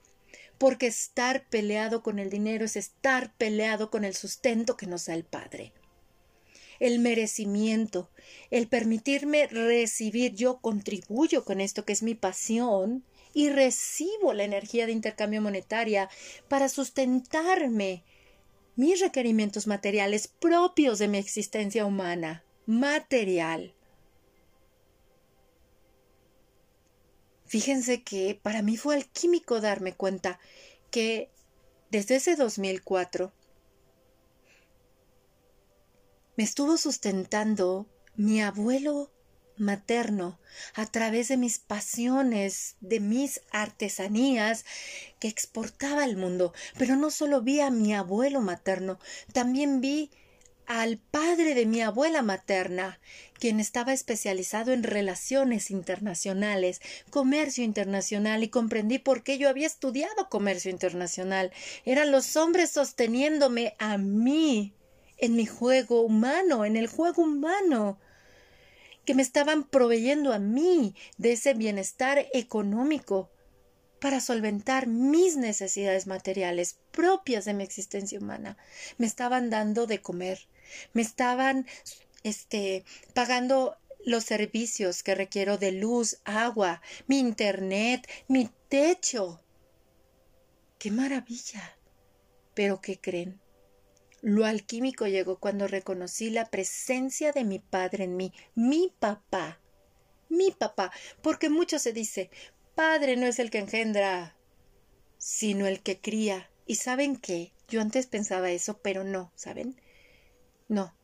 porque 0.58 0.86
estar 0.86 1.48
peleado 1.48 2.02
con 2.02 2.18
el 2.18 2.30
dinero 2.30 2.64
es 2.64 2.76
estar 2.76 3.34
peleado 3.36 3.90
con 3.90 4.04
el 4.04 4.14
sustento 4.14 4.76
que 4.76 4.86
nos 4.86 5.06
da 5.06 5.14
el 5.14 5.24
Padre 5.24 5.72
el 6.80 7.00
merecimiento, 7.00 8.10
el 8.50 8.68
permitirme 8.68 9.46
recibir, 9.46 10.34
yo 10.34 10.58
contribuyo 10.58 11.44
con 11.44 11.60
esto 11.60 11.84
que 11.84 11.92
es 11.92 12.02
mi 12.02 12.14
pasión 12.14 13.04
y 13.34 13.50
recibo 13.50 14.32
la 14.32 14.44
energía 14.44 14.86
de 14.86 14.92
intercambio 14.92 15.42
monetaria 15.42 16.08
para 16.48 16.68
sustentarme 16.68 18.04
mis 18.76 19.00
requerimientos 19.00 19.66
materiales 19.66 20.28
propios 20.28 20.98
de 20.98 21.08
mi 21.08 21.18
existencia 21.18 21.84
humana, 21.84 22.44
material. 22.66 23.74
Fíjense 27.48 28.02
que 28.02 28.38
para 28.40 28.62
mí 28.62 28.76
fue 28.76 28.94
alquímico 28.94 29.60
darme 29.60 29.94
cuenta 29.94 30.38
que 30.90 31.30
desde 31.90 32.16
ese 32.16 32.36
2004 32.36 33.32
me 36.36 36.44
estuvo 36.44 36.76
sustentando 36.76 37.88
mi 38.16 38.42
abuelo 38.42 39.10
materno 39.56 40.38
a 40.74 40.86
través 40.86 41.28
de 41.28 41.36
mis 41.36 41.58
pasiones, 41.58 42.76
de 42.80 43.00
mis 43.00 43.40
artesanías 43.50 44.64
que 45.18 45.28
exportaba 45.28 46.04
al 46.04 46.16
mundo. 46.16 46.52
Pero 46.78 46.96
no 46.96 47.10
solo 47.10 47.42
vi 47.42 47.60
a 47.60 47.70
mi 47.70 47.94
abuelo 47.94 48.40
materno, 48.40 48.98
también 49.32 49.80
vi 49.80 50.10
al 50.66 50.98
padre 50.98 51.54
de 51.54 51.64
mi 51.64 51.80
abuela 51.80 52.20
materna, 52.20 53.00
quien 53.38 53.60
estaba 53.60 53.92
especializado 53.92 54.72
en 54.72 54.82
relaciones 54.82 55.70
internacionales, 55.70 56.80
comercio 57.10 57.64
internacional, 57.64 58.42
y 58.42 58.48
comprendí 58.48 58.98
por 58.98 59.22
qué 59.22 59.38
yo 59.38 59.48
había 59.48 59.66
estudiado 59.66 60.28
comercio 60.28 60.70
internacional. 60.70 61.52
Eran 61.84 62.10
los 62.12 62.36
hombres 62.36 62.70
sosteniéndome 62.70 63.74
a 63.78 63.98
mí 63.98 64.74
en 65.18 65.34
mi 65.34 65.46
juego 65.46 66.02
humano, 66.02 66.64
en 66.64 66.76
el 66.76 66.86
juego 66.86 67.22
humano, 67.22 67.98
que 69.04 69.14
me 69.14 69.22
estaban 69.22 69.64
proveyendo 69.64 70.32
a 70.32 70.38
mí 70.38 70.94
de 71.16 71.32
ese 71.32 71.54
bienestar 71.54 72.26
económico 72.32 73.30
para 74.00 74.20
solventar 74.20 74.86
mis 74.86 75.36
necesidades 75.36 76.06
materiales 76.06 76.78
propias 76.92 77.44
de 77.44 77.54
mi 77.54 77.64
existencia 77.64 78.18
humana. 78.18 78.56
Me 78.96 79.06
estaban 79.06 79.50
dando 79.50 79.86
de 79.86 80.00
comer, 80.00 80.48
me 80.92 81.02
estaban 81.02 81.66
este 82.22 82.84
pagando 83.14 83.76
los 84.04 84.24
servicios 84.24 85.02
que 85.02 85.14
requiero 85.14 85.58
de 85.58 85.72
luz, 85.72 86.18
agua, 86.24 86.80
mi 87.06 87.18
internet, 87.18 88.08
mi 88.28 88.50
techo. 88.68 89.42
¡Qué 90.78 90.90
maravilla! 90.90 91.76
Pero 92.54 92.80
¿qué 92.80 92.98
creen? 92.98 93.40
Lo 94.20 94.44
alquímico 94.44 95.06
llegó 95.06 95.38
cuando 95.38 95.68
reconocí 95.68 96.30
la 96.30 96.46
presencia 96.46 97.32
de 97.32 97.44
mi 97.44 97.60
padre 97.60 98.04
en 98.04 98.16
mí, 98.16 98.32
mi 98.54 98.92
papá, 98.98 99.60
mi 100.28 100.50
papá, 100.50 100.90
porque 101.22 101.50
mucho 101.50 101.78
se 101.78 101.92
dice, 101.92 102.30
padre 102.74 103.16
no 103.16 103.26
es 103.26 103.38
el 103.38 103.50
que 103.50 103.58
engendra, 103.58 104.36
sino 105.18 105.66
el 105.66 105.82
que 105.82 106.00
cría. 106.00 106.50
¿Y 106.66 106.76
saben 106.76 107.16
qué? 107.16 107.52
Yo 107.68 107.80
antes 107.80 108.06
pensaba 108.06 108.50
eso, 108.50 108.78
pero 108.78 109.04
no, 109.04 109.32
¿saben? 109.36 109.80
No. 110.68 110.97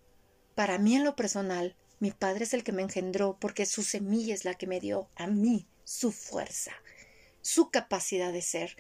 Para 0.55 0.79
mí 0.79 0.95
en 0.95 1.05
lo 1.05 1.17
personal, 1.17 1.75
mi 1.99 2.13
padre 2.13 2.45
es 2.45 2.55
el 2.55 2.65
que 2.65 2.73
me 2.73 2.83
engendró 2.83 3.37
porque 3.41 3.67
su 3.67 3.83
semilla 3.83 4.35
es 4.35 4.45
la 4.45 4.55
que 4.55 4.67
me 4.67 4.81
dio 4.81 5.09
a 5.17 5.27
mí 5.27 5.67
su 5.85 6.13
fuerza, 6.13 6.73
su 7.41 7.71
capacidad 7.71 8.33
de 8.33 8.43
ser, 8.43 8.77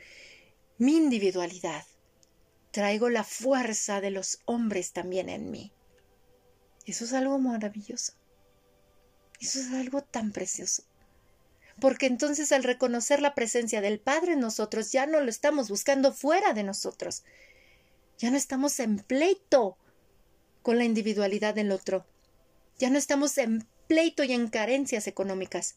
mi 0.78 0.96
individualidad. 0.96 1.84
Traigo 2.70 3.08
la 3.08 3.24
fuerza 3.24 4.00
de 4.00 4.10
los 4.10 4.40
hombres 4.46 4.92
también 4.92 5.28
en 5.28 5.50
mí. 5.50 5.72
Eso 6.86 7.04
es 7.04 7.12
algo 7.12 7.38
maravilloso. 7.38 8.14
Eso 9.40 9.60
es 9.60 9.72
algo 9.72 10.02
tan 10.02 10.32
precioso. 10.32 10.84
Porque 11.80 12.06
entonces 12.06 12.52
al 12.52 12.62
reconocer 12.62 13.20
la 13.20 13.34
presencia 13.34 13.80
del 13.80 14.00
Padre 14.00 14.32
en 14.34 14.40
nosotros, 14.40 14.92
ya 14.92 15.06
no 15.06 15.20
lo 15.20 15.30
estamos 15.30 15.68
buscando 15.68 16.12
fuera 16.12 16.52
de 16.52 16.62
nosotros. 16.62 17.24
Ya 18.18 18.30
no 18.30 18.36
estamos 18.36 18.78
en 18.80 18.98
pleito 18.98 19.76
con 20.64 20.78
la 20.78 20.84
individualidad 20.84 21.54
del 21.54 21.70
otro. 21.70 22.06
Ya 22.78 22.88
no 22.88 22.96
estamos 22.96 23.36
en 23.36 23.68
pleito 23.86 24.24
y 24.24 24.32
en 24.32 24.48
carencias 24.48 25.06
económicas. 25.06 25.76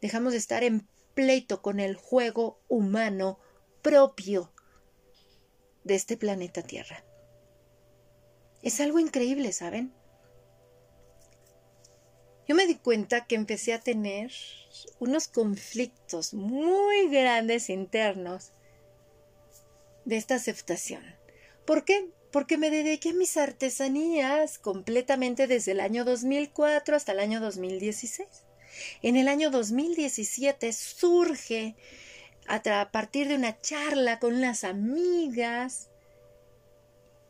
Dejamos 0.00 0.32
de 0.32 0.38
estar 0.38 0.64
en 0.64 0.88
pleito 1.14 1.62
con 1.62 1.78
el 1.78 1.94
juego 1.94 2.58
humano 2.68 3.38
propio 3.82 4.52
de 5.84 5.94
este 5.94 6.16
planeta 6.16 6.62
Tierra. 6.62 7.04
Es 8.62 8.80
algo 8.80 8.98
increíble, 8.98 9.52
¿saben? 9.52 9.94
Yo 12.48 12.56
me 12.56 12.66
di 12.66 12.74
cuenta 12.74 13.26
que 13.26 13.36
empecé 13.36 13.74
a 13.74 13.80
tener 13.80 14.32
unos 14.98 15.28
conflictos 15.28 16.34
muy 16.34 17.08
grandes 17.10 17.70
internos 17.70 18.50
de 20.04 20.16
esta 20.16 20.34
aceptación. 20.34 21.04
¿Por 21.64 21.84
qué? 21.84 22.10
Porque 22.30 22.58
me 22.58 22.70
dediqué 22.70 23.10
a 23.10 23.14
mis 23.14 23.36
artesanías 23.36 24.58
completamente 24.58 25.46
desde 25.46 25.72
el 25.72 25.80
año 25.80 26.04
2004 26.04 26.96
hasta 26.96 27.12
el 27.12 27.20
año 27.20 27.40
2016. 27.40 28.28
En 29.02 29.16
el 29.16 29.28
año 29.28 29.50
2017 29.50 30.72
surge 30.72 31.74
a, 32.46 32.90
partir 32.90 33.28
de 33.28 33.34
una 33.34 33.60
charla 33.60 34.18
con 34.18 34.34
unas 34.34 34.64
amigas 34.64 35.88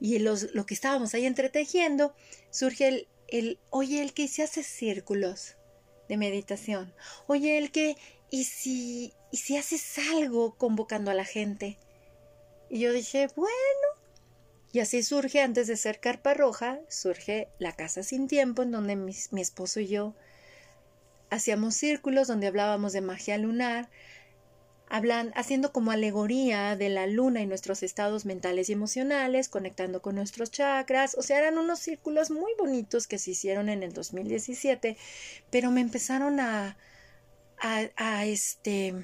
y 0.01 0.19
lo 0.19 0.67
que 0.67 0.75
estábamos 0.75 1.15
ahí 1.15 1.27
entretejiendo, 1.27 2.15
surge 2.51 2.89
el, 2.89 3.09
el, 3.29 3.59
oye, 3.69 4.03
el 4.03 4.15
que 4.15 4.29
se 4.29 4.43
hace 4.43 4.63
círculos 4.63 5.57
de 6.09 6.17
meditación, 6.17 6.93
oye, 7.27 7.59
el 7.59 7.71
que, 7.71 7.97
¿y 8.31 8.45
si, 8.45 9.13
y 9.31 9.37
si 9.37 9.57
haces 9.57 9.99
algo 10.13 10.57
convocando 10.57 11.11
a 11.11 11.15
la 11.15 11.25
gente? 11.25 11.79
Y 12.69 12.81
yo 12.81 12.93
dije, 12.93 13.29
bueno, 13.37 13.51
y 14.73 14.81
así 14.81 15.03
surge, 15.03 15.41
antes 15.41 15.67
de 15.67 15.77
ser 15.77 16.01
Carpa 16.01 16.35
Roja, 16.35 16.81
surge 16.89 17.49
la 17.59 17.73
Casa 17.73 18.03
Sin 18.03 18.29
Tiempo, 18.29 18.63
en 18.63 18.71
donde 18.71 18.97
mi, 18.97 19.15
mi 19.31 19.41
esposo 19.41 19.81
y 19.81 19.89
yo 19.89 20.15
hacíamos 21.31 21.77
círculos 21.77 22.29
donde 22.29 22.49
hablábamos 22.49 22.93
de 22.93 23.01
magia 23.01 23.39
lunar, 23.39 23.89
hablan, 24.89 25.33
haciendo 25.37 25.73
como 25.73 25.93
alegoría 25.93 26.77
de 26.77 26.89
la 26.89 27.07
luna 27.07 27.41
y 27.41 27.47
nuestros 27.47 27.83
estados 27.83 28.27
mentales 28.27 28.69
y 28.69 28.73
emocionales, 28.73 29.49
conectando 29.49 30.03
con 30.03 30.17
nuestros 30.17 30.51
chakras, 30.51 31.15
o 31.17 31.23
sea, 31.23 31.39
eran 31.39 31.59
unos 31.59 31.79
círculos 31.79 32.31
muy 32.31 32.53
bonitos 32.59 33.07
que 33.07 33.19
se 33.19 33.31
hicieron 33.31 33.69
en 33.69 33.85
el 33.85 33.93
2017, 33.93 34.97
pero 35.51 35.71
me 35.71 35.81
empezaron 35.81 36.41
a, 36.41 36.77
a, 37.59 37.89
a 37.97 38.27
este, 38.27 38.95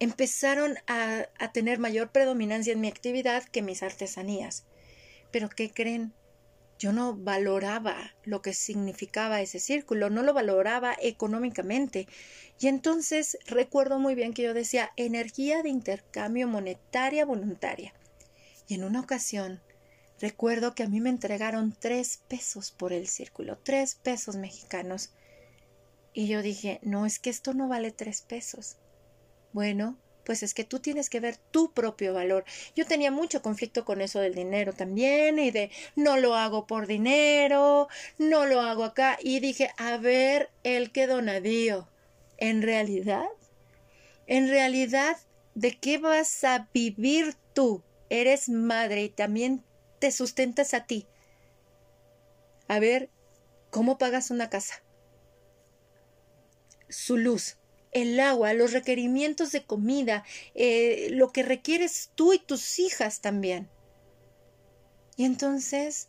empezaron 0.00 0.76
a, 0.86 1.26
a 1.38 1.52
tener 1.52 1.78
mayor 1.78 2.10
predominancia 2.10 2.72
en 2.72 2.80
mi 2.80 2.88
actividad 2.88 3.44
que 3.44 3.62
mis 3.62 3.82
artesanías. 3.82 4.64
Pero 5.30 5.48
¿qué 5.48 5.70
creen? 5.70 6.14
yo 6.78 6.92
no 6.92 7.16
valoraba 7.16 8.14
lo 8.24 8.40
que 8.40 8.54
significaba 8.54 9.40
ese 9.40 9.58
círculo, 9.58 10.10
no 10.10 10.22
lo 10.22 10.32
valoraba 10.32 10.96
económicamente. 11.00 12.06
Y 12.60 12.68
entonces 12.68 13.36
recuerdo 13.46 13.98
muy 13.98 14.14
bien 14.14 14.32
que 14.32 14.42
yo 14.42 14.54
decía 14.54 14.92
energía 14.96 15.62
de 15.62 15.70
intercambio 15.70 16.46
monetaria 16.46 17.24
voluntaria. 17.24 17.92
Y 18.68 18.74
en 18.74 18.84
una 18.84 19.00
ocasión 19.00 19.60
recuerdo 20.20 20.74
que 20.74 20.84
a 20.84 20.88
mí 20.88 21.00
me 21.00 21.10
entregaron 21.10 21.74
tres 21.78 22.20
pesos 22.28 22.70
por 22.70 22.92
el 22.92 23.08
círculo, 23.08 23.58
tres 23.58 23.96
pesos 23.96 24.36
mexicanos. 24.36 25.10
Y 26.12 26.28
yo 26.28 26.42
dije, 26.42 26.78
no, 26.82 27.06
es 27.06 27.18
que 27.18 27.30
esto 27.30 27.54
no 27.54 27.68
vale 27.68 27.90
tres 27.90 28.22
pesos. 28.22 28.76
Bueno, 29.52 29.98
pues 30.24 30.42
es 30.42 30.52
que 30.52 30.64
tú 30.64 30.78
tienes 30.78 31.08
que 31.08 31.20
ver 31.20 31.36
tu 31.36 31.72
propio 31.72 32.12
valor. 32.12 32.44
Yo 32.76 32.86
tenía 32.86 33.10
mucho 33.10 33.40
conflicto 33.40 33.84
con 33.84 34.00
eso 34.00 34.20
del 34.20 34.34
dinero 34.34 34.72
también 34.72 35.38
y 35.38 35.50
de 35.50 35.70
no 35.96 36.18
lo 36.18 36.34
hago 36.34 36.66
por 36.66 36.86
dinero, 36.86 37.88
no 38.18 38.44
lo 38.44 38.60
hago 38.60 38.84
acá 38.84 39.18
y 39.22 39.40
dije, 39.40 39.70
a 39.78 39.96
ver, 39.96 40.50
el 40.64 40.92
que 40.92 41.06
donadío. 41.06 41.88
En 42.36 42.62
realidad, 42.62 43.24
en 44.26 44.48
realidad, 44.48 45.16
¿de 45.54 45.78
qué 45.78 45.96
vas 45.98 46.44
a 46.44 46.68
vivir 46.74 47.34
tú? 47.54 47.82
Eres 48.10 48.48
madre 48.48 49.04
y 49.04 49.08
también 49.08 49.64
te 49.98 50.12
sustentas 50.12 50.74
a 50.74 50.84
ti. 50.84 51.06
A 52.68 52.78
ver, 52.78 53.08
¿cómo 53.70 53.96
pagas 53.96 54.30
una 54.30 54.50
casa? 54.50 54.82
Su 56.90 57.16
luz, 57.16 57.57
el 57.92 58.18
agua, 58.20 58.52
los 58.52 58.72
requerimientos 58.72 59.52
de 59.52 59.64
comida, 59.64 60.24
eh, 60.54 61.08
lo 61.10 61.32
que 61.32 61.42
requieres 61.42 62.10
tú 62.14 62.32
y 62.32 62.38
tus 62.38 62.78
hijas 62.78 63.20
también. 63.20 63.68
Y 65.16 65.24
entonces 65.24 66.08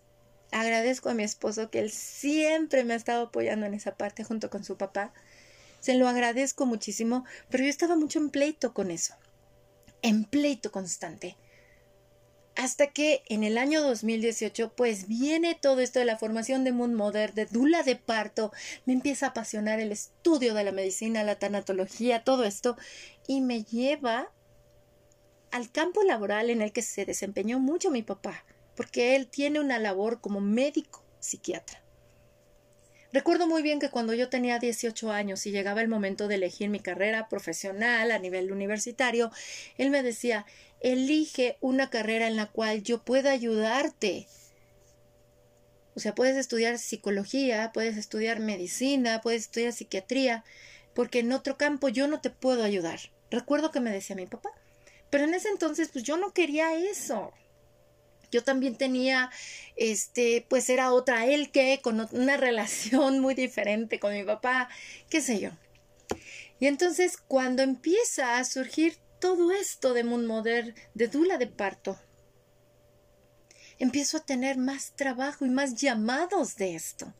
agradezco 0.51 1.09
a 1.09 1.13
mi 1.13 1.23
esposo 1.23 1.69
que 1.69 1.79
él 1.79 1.91
siempre 1.91 2.83
me 2.83 2.93
ha 2.93 2.97
estado 2.97 3.27
apoyando 3.27 3.65
en 3.65 3.73
esa 3.73 3.95
parte 3.95 4.23
junto 4.23 4.49
con 4.49 4.63
su 4.63 4.77
papá. 4.77 5.13
Se 5.79 5.95
lo 5.95 6.07
agradezco 6.07 6.65
muchísimo, 6.65 7.25
pero 7.49 7.63
yo 7.63 7.69
estaba 7.69 7.95
mucho 7.95 8.19
en 8.19 8.29
pleito 8.29 8.73
con 8.73 8.91
eso, 8.91 9.15
en 10.01 10.25
pleito 10.25 10.71
constante 10.71 11.37
hasta 12.59 12.87
que 12.87 13.23
en 13.29 13.45
el 13.45 13.57
año 13.57 13.81
2018 13.81 14.73
pues 14.75 15.07
viene 15.07 15.55
todo 15.55 15.79
esto 15.79 15.99
de 15.99 16.05
la 16.05 16.17
formación 16.17 16.65
de 16.65 16.73
Moon 16.73 16.93
Mother, 16.93 17.33
de 17.33 17.45
Dula 17.45 17.83
de 17.83 17.95
parto, 17.95 18.51
me 18.85 18.91
empieza 18.91 19.27
a 19.27 19.29
apasionar 19.29 19.79
el 19.79 19.93
estudio 19.93 20.53
de 20.53 20.65
la 20.65 20.73
medicina, 20.73 21.23
la 21.23 21.39
tanatología, 21.39 22.25
todo 22.25 22.43
esto 22.43 22.75
y 23.27 23.39
me 23.39 23.63
lleva 23.63 24.29
al 25.51 25.71
campo 25.71 26.03
laboral 26.03 26.49
en 26.49 26.61
el 26.61 26.73
que 26.73 26.81
se 26.81 27.05
desempeñó 27.05 27.59
mucho 27.59 27.91
mi 27.91 28.03
papá, 28.03 28.43
porque 28.75 29.15
él 29.15 29.27
tiene 29.27 29.61
una 29.61 29.79
labor 29.79 30.19
como 30.19 30.41
médico 30.41 31.05
psiquiatra. 31.21 31.81
Recuerdo 33.11 33.47
muy 33.47 33.63
bien 33.63 33.79
que 33.79 33.89
cuando 33.89 34.13
yo 34.13 34.29
tenía 34.29 34.59
18 34.59 35.11
años 35.11 35.45
y 35.47 35.51
llegaba 35.51 35.81
el 35.81 35.87
momento 35.87 36.27
de 36.27 36.35
elegir 36.35 36.69
mi 36.69 36.79
carrera 36.79 37.27
profesional 37.27 38.11
a 38.11 38.19
nivel 38.19 38.51
universitario, 38.51 39.31
él 39.77 39.89
me 39.89 40.03
decía, 40.03 40.45
elige 40.81 41.57
una 41.61 41.89
carrera 41.89 42.27
en 42.27 42.35
la 42.35 42.47
cual 42.47 42.83
yo 42.83 43.03
pueda 43.03 43.31
ayudarte. 43.31 44.27
O 45.95 45.99
sea, 45.99 46.15
puedes 46.15 46.37
estudiar 46.37 46.79
psicología, 46.79 47.71
puedes 47.73 47.97
estudiar 47.97 48.39
medicina, 48.39 49.21
puedes 49.21 49.43
estudiar 49.43 49.73
psiquiatría, 49.73 50.45
porque 50.93 51.19
en 51.19 51.33
otro 51.33 51.57
campo 51.57 51.89
yo 51.89 52.07
no 52.07 52.21
te 52.21 52.29
puedo 52.29 52.63
ayudar. 52.63 52.99
Recuerdo 53.31 53.71
que 53.71 53.79
me 53.79 53.91
decía 53.91 54.15
mi 54.15 54.25
papá. 54.25 54.49
Pero 55.09 55.23
en 55.23 55.33
ese 55.33 55.49
entonces, 55.49 55.89
pues 55.91 56.03
yo 56.03 56.17
no 56.17 56.33
quería 56.33 56.73
eso. 56.73 57.33
Yo 58.31 58.43
también 58.43 58.75
tenía, 58.75 59.31
este, 59.75 60.45
pues 60.49 60.69
era 60.69 60.93
otra 60.93 61.25
él 61.25 61.51
que 61.51 61.79
con 61.81 62.07
una 62.11 62.37
relación 62.37 63.19
muy 63.19 63.33
diferente 63.33 63.99
con 63.99 64.13
mi 64.13 64.23
papá, 64.23 64.69
qué 65.09 65.21
sé 65.21 65.39
yo. 65.39 65.49
Y 66.59 66.67
entonces 66.67 67.17
cuando 67.17 67.63
empieza 67.63 68.37
a 68.37 68.43
surgir 68.43 68.97
todo 69.19 69.51
esto 69.51 69.93
de 69.93 70.03
Moon 70.03 70.43
de 70.43 71.07
Dula 71.07 71.37
de 71.37 71.47
parto, 71.47 71.99
empiezo 73.79 74.17
a 74.17 74.25
tener 74.25 74.57
más 74.57 74.93
trabajo 74.95 75.45
y 75.45 75.49
más 75.49 75.75
llamados 75.75 76.55
de 76.55 76.75
esto. 76.75 77.13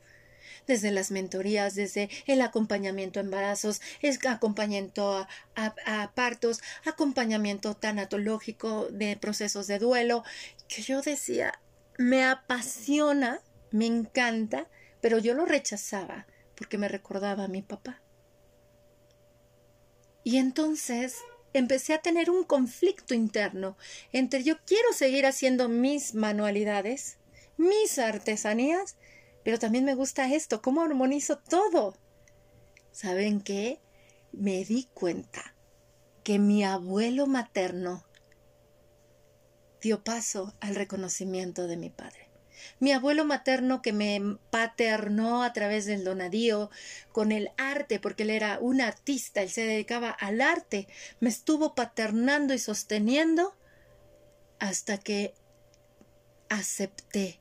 Desde 0.67 0.91
las 0.91 1.09
mentorías, 1.09 1.73
desde 1.73 2.09
el 2.27 2.41
acompañamiento 2.41 3.19
a 3.19 3.23
embarazos, 3.23 3.81
el 4.01 4.19
acompañamiento 4.27 5.27
a, 5.55 6.11
partos, 6.13 6.61
acompañamiento 6.85 7.75
tanatológico 7.75 8.87
de 8.91 9.17
procesos 9.17 9.65
de 9.65 9.79
duelo, 9.79 10.23
que 10.67 10.83
yo 10.83 11.01
decía, 11.01 11.59
me 11.97 12.23
apasiona, 12.23 13.41
me 13.71 13.87
encanta, 13.87 14.67
pero 15.01 15.17
yo 15.17 15.33
lo 15.33 15.45
rechazaba 15.45 16.27
porque 16.55 16.77
me 16.77 16.87
recordaba 16.87 17.45
a 17.45 17.47
mi 17.47 17.61
papá. 17.61 18.01
Y 20.23 20.37
entonces 20.37 21.15
empecé 21.53 21.93
a 21.93 22.01
tener 22.01 22.29
un 22.29 22.43
conflicto 22.43 23.13
interno 23.13 23.77
entre 24.11 24.43
yo 24.43 24.57
quiero 24.65 24.93
seguir 24.93 25.25
haciendo 25.25 25.69
mis 25.69 26.13
manualidades, 26.13 27.17
mis 27.57 27.97
artesanías, 27.99 28.97
pero 29.43 29.59
también 29.59 29.85
me 29.85 29.95
gusta 29.95 30.33
esto, 30.33 30.61
cómo 30.61 30.81
armonizo 30.81 31.37
todo. 31.37 31.95
¿Saben 32.91 33.41
qué? 33.41 33.81
Me 34.31 34.63
di 34.65 34.87
cuenta 34.93 35.55
que 36.23 36.37
mi 36.39 36.63
abuelo 36.63 37.25
materno 37.25 38.05
dio 39.81 40.03
paso 40.03 40.53
al 40.59 40.75
reconocimiento 40.75 41.67
de 41.67 41.77
mi 41.77 41.89
padre. 41.89 42.18
Mi 42.79 42.91
abuelo 42.91 43.25
materno 43.25 43.81
que 43.81 43.93
me 43.93 44.37
paternó 44.49 45.43
a 45.43 45.53
través 45.53 45.85
del 45.85 46.03
donadío 46.03 46.69
con 47.11 47.31
el 47.31 47.51
arte, 47.57 47.99
porque 47.99 48.23
él 48.23 48.29
era 48.29 48.59
un 48.59 48.81
artista, 48.81 49.41
él 49.41 49.49
se 49.49 49.65
dedicaba 49.65 50.09
al 50.09 50.41
arte, 50.41 50.87
me 51.19 51.29
estuvo 51.29 51.75
paternando 51.75 52.53
y 52.53 52.59
sosteniendo 52.59 53.55
hasta 54.59 54.97
que 54.97 55.33
acepté 56.49 57.39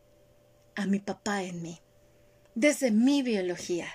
a 0.74 0.86
mi 0.86 1.00
papá 1.00 1.42
en 1.42 1.62
mí, 1.62 1.80
desde 2.54 2.90
mi 2.90 3.22
biología, 3.22 3.88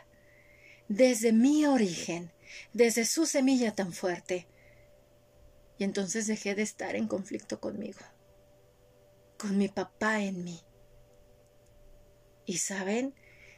desde 0.90 1.32
mi 1.32 1.66
origen, 1.66 2.32
desde 2.74 3.06
su 3.06 3.26
semilla 3.26 3.74
tan 3.74 3.94
fuerte. 3.94 4.48
Y 5.78 5.86
entonces 5.86 6.28
dejé 6.28 6.56
de 6.56 6.62
estar 6.62 6.96
en 6.96 7.08
conflicto 7.08 7.60
conmigo, 7.60 8.00
con 9.38 9.58
mi 9.58 9.70
papá 9.70 10.22
en 10.22 10.44
mí. 10.44 10.62
Y 12.46 12.58
saben, 12.58 13.14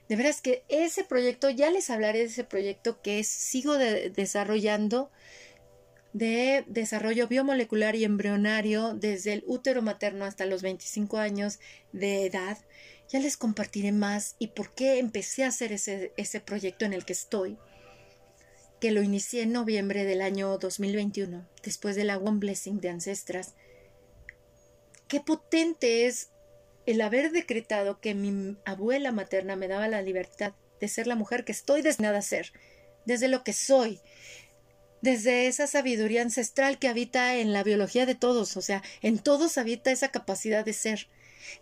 de 0.08 0.16
veras 0.16 0.42
que 0.42 0.64
ese 0.70 1.04
proyecto, 1.04 1.50
ya 1.50 1.72
les 1.72 1.90
hablaré 1.90 2.20
de 2.20 2.26
ese 2.26 2.44
proyecto 2.44 3.02
que 3.02 3.24
sigo 3.24 3.78
desarrollando 3.78 5.12
de 6.14 6.64
desarrollo 6.68 7.28
biomolecular 7.28 7.96
y 7.98 8.06
embrionario 8.06 8.94
desde 8.94 9.34
el 9.34 9.44
útero 9.48 9.82
materno 9.82 10.24
hasta 10.24 10.46
los 10.46 10.62
25 10.62 11.18
años 11.18 11.60
de 11.92 12.26
edad. 12.26 12.58
Ya 13.10 13.20
les 13.20 13.36
compartiré 13.36 13.92
más 13.92 14.36
y 14.40 14.48
por 14.48 14.74
qué 14.74 15.00
empecé 15.00 15.44
a 15.44 15.50
hacer 15.50 15.74
ese, 15.74 16.14
ese 16.16 16.40
proyecto 16.40 16.86
en 16.86 16.94
el 16.94 17.04
que 17.04 17.12
estoy, 17.12 17.58
que 18.80 18.92
lo 18.92 19.04
inicié 19.04 19.42
en 19.42 19.52
noviembre 19.52 20.06
del 20.06 20.22
año 20.22 20.58
2021, 20.58 21.46
después 21.64 21.98
de 21.98 22.06
la 22.06 22.18
One 22.18 22.40
Blessing 22.40 22.80
de 22.80 22.90
Ancestras. 22.90 23.56
Qué 25.10 25.20
potente 25.20 26.06
es 26.06 26.30
el 26.86 27.02
haber 27.02 27.32
decretado 27.32 28.00
que 28.00 28.14
mi 28.14 28.58
abuela 28.66 29.12
materna 29.12 29.56
me 29.56 29.68
daba 29.68 29.88
la 29.88 30.02
libertad 30.02 30.54
de 30.80 30.88
ser 30.88 31.08
la 31.08 31.16
mujer 31.16 31.46
que 31.46 31.52
estoy 31.52 31.82
destinada 31.82 32.20
a 32.20 32.22
ser, 32.22 32.52
desde 33.06 33.28
lo 33.28 33.44
que 33.44 33.54
soy, 33.54 34.00
desde 35.02 35.48
esa 35.48 35.68
sabiduría 35.68 36.22
ancestral 36.22 36.80
que 36.80 36.88
habita 36.88 37.36
en 37.36 37.54
la 37.54 37.64
biología 37.64 38.06
de 38.06 38.16
todos, 38.16 38.58
o 38.58 38.62
sea, 38.62 38.84
en 39.02 39.20
todos 39.20 39.58
habita 39.58 39.92
esa 39.92 40.10
capacidad 40.10 40.66
de 40.66 40.74
ser 40.74 41.08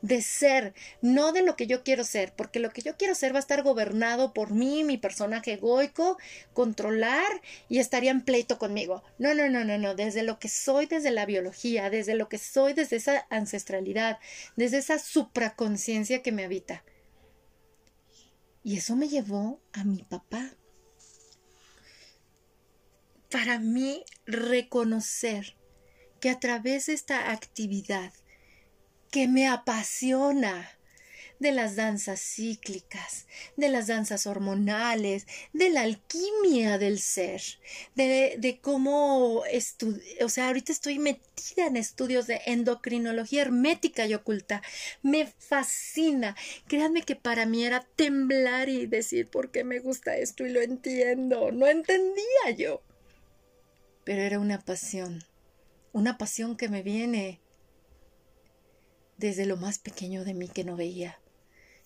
de 0.01 0.21
ser, 0.21 0.73
no 1.01 1.31
de 1.31 1.41
lo 1.41 1.55
que 1.55 1.67
yo 1.67 1.83
quiero 1.83 2.03
ser, 2.03 2.33
porque 2.35 2.59
lo 2.59 2.71
que 2.71 2.81
yo 2.81 2.97
quiero 2.97 3.15
ser 3.15 3.33
va 3.33 3.37
a 3.37 3.39
estar 3.39 3.63
gobernado 3.63 4.33
por 4.33 4.51
mí, 4.51 4.83
mi 4.83 4.97
personaje 4.97 5.53
egoico, 5.53 6.17
controlar 6.53 7.41
y 7.69 7.79
estaría 7.79 8.11
en 8.11 8.21
pleito 8.21 8.57
conmigo. 8.57 9.03
No, 9.17 9.33
no, 9.33 9.49
no, 9.49 9.63
no, 9.63 9.77
no, 9.77 9.95
desde 9.95 10.23
lo 10.23 10.39
que 10.39 10.49
soy, 10.49 10.85
desde 10.85 11.11
la 11.11 11.25
biología, 11.25 11.89
desde 11.89 12.15
lo 12.15 12.29
que 12.29 12.37
soy, 12.37 12.73
desde 12.73 12.97
esa 12.97 13.25
ancestralidad, 13.29 14.19
desde 14.55 14.77
esa 14.77 14.99
supraconciencia 14.99 16.21
que 16.21 16.31
me 16.31 16.45
habita. 16.45 16.83
Y 18.63 18.77
eso 18.77 18.95
me 18.95 19.09
llevó 19.09 19.61
a 19.73 19.83
mi 19.83 20.03
papá. 20.03 20.51
Para 23.29 23.59
mí, 23.59 24.05
reconocer 24.25 25.57
que 26.21 26.29
a 26.29 26.39
través 26.39 26.85
de 26.85 26.93
esta 26.93 27.31
actividad 27.31 28.13
que 29.13 29.27
me 29.27 29.47
apasiona 29.47 30.71
de 31.37 31.51
las 31.51 31.75
danzas 31.75 32.19
cíclicas, 32.19 33.27
de 33.55 33.69
las 33.69 33.85
danzas 33.85 34.25
hormonales, 34.25 35.27
de 35.53 35.69
la 35.69 35.81
alquimia 35.81 36.79
del 36.79 36.97
ser, 36.97 37.39
de, 37.93 38.37
de 38.39 38.59
cómo, 38.59 39.43
o 40.21 40.29
sea, 40.29 40.47
ahorita 40.47 40.71
estoy 40.71 40.97
metida 40.97 41.67
en 41.67 41.77
estudios 41.77 42.25
de 42.25 42.41
endocrinología 42.47 43.43
hermética 43.43 44.07
y 44.07 44.15
oculta. 44.15 44.63
Me 45.03 45.27
fascina. 45.27 46.35
Créanme 46.67 47.03
que 47.03 47.15
para 47.15 47.45
mí 47.45 47.63
era 47.63 47.85
temblar 47.95 48.67
y 48.67 48.87
decir 48.87 49.27
por 49.27 49.51
qué 49.51 49.63
me 49.63 49.77
gusta 49.77 50.17
esto 50.17 50.43
y 50.43 50.49
lo 50.49 50.59
entiendo. 50.59 51.51
No 51.51 51.67
entendía 51.67 52.49
yo. 52.57 52.81
Pero 54.05 54.23
era 54.23 54.39
una 54.39 54.59
pasión, 54.59 55.23
una 55.91 56.17
pasión 56.17 56.57
que 56.57 56.67
me 56.67 56.81
viene 56.81 57.42
desde 59.23 59.45
lo 59.45 59.55
más 59.55 59.79
pequeño 59.79 60.25
de 60.25 60.33
mí 60.33 60.49
que 60.49 60.65
no 60.65 60.75
veía, 60.75 61.17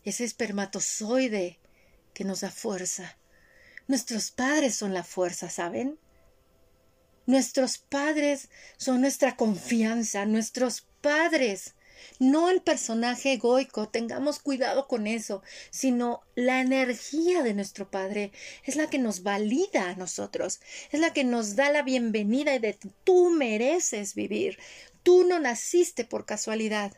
ese 0.04 0.24
espermatozoide 0.24 1.60
que 2.16 2.24
nos 2.24 2.40
da 2.40 2.50
fuerza. 2.50 3.20
Nuestros 3.88 4.32
padres 4.32 4.76
son 4.76 4.92
la 4.96 5.04
fuerza, 5.04 5.48
¿saben? 5.48 6.00
Nuestros 7.28 7.78
padres 7.78 8.50
son 8.78 9.02
nuestra 9.02 9.36
confianza, 9.36 10.26
nuestros 10.26 10.88
padres, 11.02 11.76
no 12.18 12.50
el 12.50 12.62
personaje 12.62 13.34
egoico, 13.34 13.88
tengamos 13.88 14.40
cuidado 14.40 14.88
con 14.88 15.06
eso, 15.06 15.44
sino 15.70 16.22
la 16.34 16.62
energía 16.62 17.44
de 17.44 17.54
nuestro 17.54 17.90
Padre 17.92 18.32
es 18.64 18.76
la 18.76 18.90
que 18.90 18.98
nos 18.98 19.24
valida 19.24 19.90
a 19.90 19.96
nosotros, 19.96 20.60
es 20.92 21.00
la 21.00 21.14
que 21.14 21.24
nos 21.24 21.56
da 21.56 21.72
la 21.72 21.84
bienvenida 21.84 22.56
y 22.56 22.60
de 22.60 22.78
tú 23.04 23.30
mereces 23.30 24.16
vivir, 24.16 24.58
Tú 25.08 25.24
no 25.24 25.40
naciste 25.40 26.04
por 26.04 26.26
casualidad. 26.26 26.92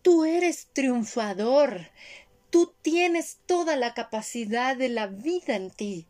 Tú 0.00 0.24
eres 0.24 0.68
triunfador. 0.72 1.90
Tú 2.48 2.72
tienes 2.80 3.36
toda 3.44 3.76
la 3.76 3.92
capacidad 3.92 4.78
de 4.78 4.88
la 4.88 5.08
vida 5.08 5.56
en 5.56 5.70
ti. 5.70 6.06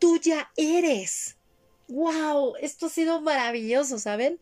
Tú 0.00 0.18
ya 0.18 0.50
eres. 0.56 1.36
¡Wow! 1.86 2.56
Esto 2.60 2.86
ha 2.86 2.88
sido 2.88 3.20
maravilloso, 3.20 4.00
¿saben? 4.00 4.40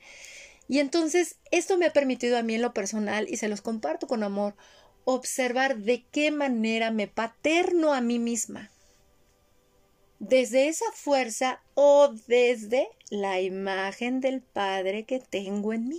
Y 0.69 0.79
entonces 0.79 1.37
esto 1.51 1.77
me 1.77 1.85
ha 1.85 1.93
permitido 1.93 2.39
a 2.39 2.43
mí 2.43 2.55
en 2.55 2.63
lo 2.63 2.73
personal, 2.73 3.29
y 3.29 3.37
se 3.37 3.49
los 3.49 3.61
comparto 3.61 4.07
con 4.07 4.23
amor, 4.23 4.57
observar 5.05 5.77
de 5.77 6.07
qué 6.11 6.31
manera 6.31 6.91
me 6.91 7.09
paterno 7.09 7.93
a 7.93 8.01
mí 8.01 8.19
misma. 8.19 8.71
Desde 10.19 10.69
esa 10.69 10.91
fuerza 10.95 11.61
o 11.75 12.15
desde 12.27 12.89
la 13.11 13.39
imagen 13.39 14.23
del 14.23 14.41
Padre 14.41 15.05
que 15.05 15.21
tengo 15.21 15.75
en 15.75 15.89
mí. 15.89 15.99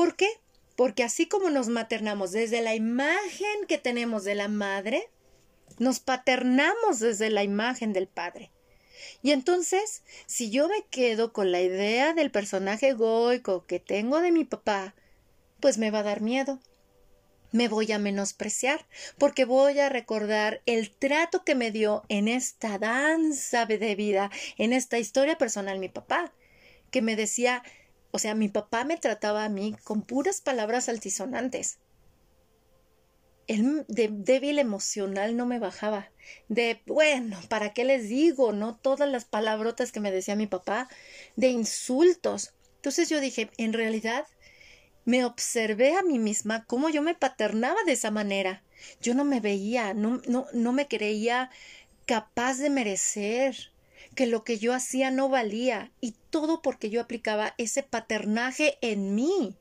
¿Por 0.00 0.16
qué? 0.16 0.30
Porque 0.76 1.02
así 1.02 1.26
como 1.26 1.50
nos 1.50 1.68
maternamos 1.68 2.32
desde 2.32 2.62
la 2.62 2.74
imagen 2.74 3.66
que 3.68 3.76
tenemos 3.76 4.24
de 4.24 4.34
la 4.34 4.48
madre, 4.48 5.10
nos 5.78 6.00
paternamos 6.00 7.00
desde 7.00 7.28
la 7.28 7.42
imagen 7.42 7.92
del 7.92 8.08
padre. 8.08 8.50
Y 9.20 9.32
entonces, 9.32 10.02
si 10.24 10.50
yo 10.50 10.68
me 10.68 10.86
quedo 10.90 11.34
con 11.34 11.52
la 11.52 11.60
idea 11.60 12.14
del 12.14 12.30
personaje 12.30 12.88
egoico 12.88 13.66
que 13.66 13.78
tengo 13.78 14.22
de 14.22 14.32
mi 14.32 14.46
papá, 14.46 14.94
pues 15.60 15.76
me 15.76 15.90
va 15.90 15.98
a 15.98 16.04
dar 16.04 16.22
miedo. 16.22 16.60
Me 17.52 17.68
voy 17.68 17.92
a 17.92 17.98
menospreciar, 17.98 18.86
porque 19.18 19.44
voy 19.44 19.80
a 19.80 19.90
recordar 19.90 20.62
el 20.64 20.92
trato 20.92 21.44
que 21.44 21.54
me 21.54 21.72
dio 21.72 22.04
en 22.08 22.26
esta 22.26 22.78
danza 22.78 23.66
de 23.66 23.94
vida, 23.96 24.30
en 24.56 24.72
esta 24.72 24.98
historia 24.98 25.36
personal 25.36 25.78
mi 25.78 25.90
papá, 25.90 26.32
que 26.90 27.02
me 27.02 27.16
decía 27.16 27.62
o 28.12 28.18
sea, 28.18 28.34
mi 28.34 28.48
papá 28.48 28.84
me 28.84 28.96
trataba 28.96 29.44
a 29.44 29.48
mí 29.48 29.76
con 29.84 30.02
puras 30.02 30.40
palabras 30.40 30.88
altisonantes. 30.88 31.78
Él 33.46 33.84
de 33.88 34.08
débil 34.10 34.58
emocional 34.58 35.36
no 35.36 35.46
me 35.46 35.58
bajaba. 35.58 36.10
De, 36.48 36.82
bueno, 36.86 37.38
¿para 37.48 37.72
qué 37.72 37.84
les 37.84 38.08
digo? 38.08 38.52
No 38.52 38.76
todas 38.76 39.08
las 39.08 39.24
palabrotas 39.24 39.90
que 39.90 40.00
me 40.00 40.12
decía 40.12 40.36
mi 40.36 40.46
papá, 40.46 40.88
de 41.36 41.48
insultos. 41.48 42.54
Entonces 42.76 43.08
yo 43.08 43.20
dije, 43.20 43.50
en 43.56 43.72
realidad, 43.72 44.26
me 45.04 45.24
observé 45.24 45.96
a 45.96 46.02
mí 46.02 46.18
misma 46.18 46.64
cómo 46.66 46.90
yo 46.90 47.02
me 47.02 47.14
paternaba 47.14 47.82
de 47.84 47.92
esa 47.92 48.10
manera. 48.10 48.62
Yo 49.00 49.14
no 49.14 49.24
me 49.24 49.40
veía, 49.40 49.94
no, 49.94 50.20
no, 50.28 50.46
no 50.52 50.72
me 50.72 50.86
creía 50.86 51.50
capaz 52.06 52.58
de 52.58 52.70
merecer 52.70 53.72
que 54.20 54.26
lo 54.26 54.44
que 54.44 54.58
yo 54.58 54.74
hacía 54.74 55.10
no 55.10 55.30
valía 55.30 55.92
y 56.02 56.14
todo 56.28 56.60
porque 56.60 56.90
yo 56.90 57.00
aplicaba 57.00 57.54
ese 57.56 57.82
paternaje 57.82 58.76
en 58.82 59.14
mí. 59.14 59.56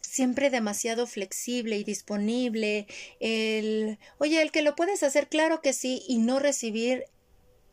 Siempre 0.00 0.48
demasiado 0.48 1.08
flexible 1.08 1.76
y 1.76 1.82
disponible, 1.82 2.86
el 3.18 3.98
oye, 4.18 4.40
el 4.40 4.52
que 4.52 4.62
lo 4.62 4.76
puedes 4.76 5.02
hacer, 5.02 5.28
claro 5.28 5.60
que 5.60 5.72
sí, 5.72 6.04
y 6.06 6.18
no 6.18 6.38
recibir 6.38 7.06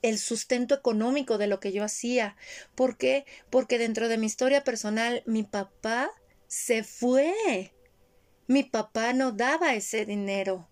el 0.01 0.17
sustento 0.17 0.73
económico 0.73 1.37
de 1.37 1.45
lo 1.45 1.59
que 1.59 1.71
yo 1.71 1.83
hacía. 1.83 2.35
¿Por 2.73 2.97
qué? 2.97 3.23
Porque 3.51 3.77
dentro 3.77 4.07
de 4.07 4.17
mi 4.17 4.25
historia 4.25 4.63
personal, 4.63 5.21
mi 5.27 5.43
papá 5.43 6.09
se 6.47 6.83
fue. 6.83 7.75
Mi 8.47 8.63
papá 8.63 9.13
no 9.13 9.33
daba 9.33 9.75
ese 9.75 10.03
dinero. 10.03 10.67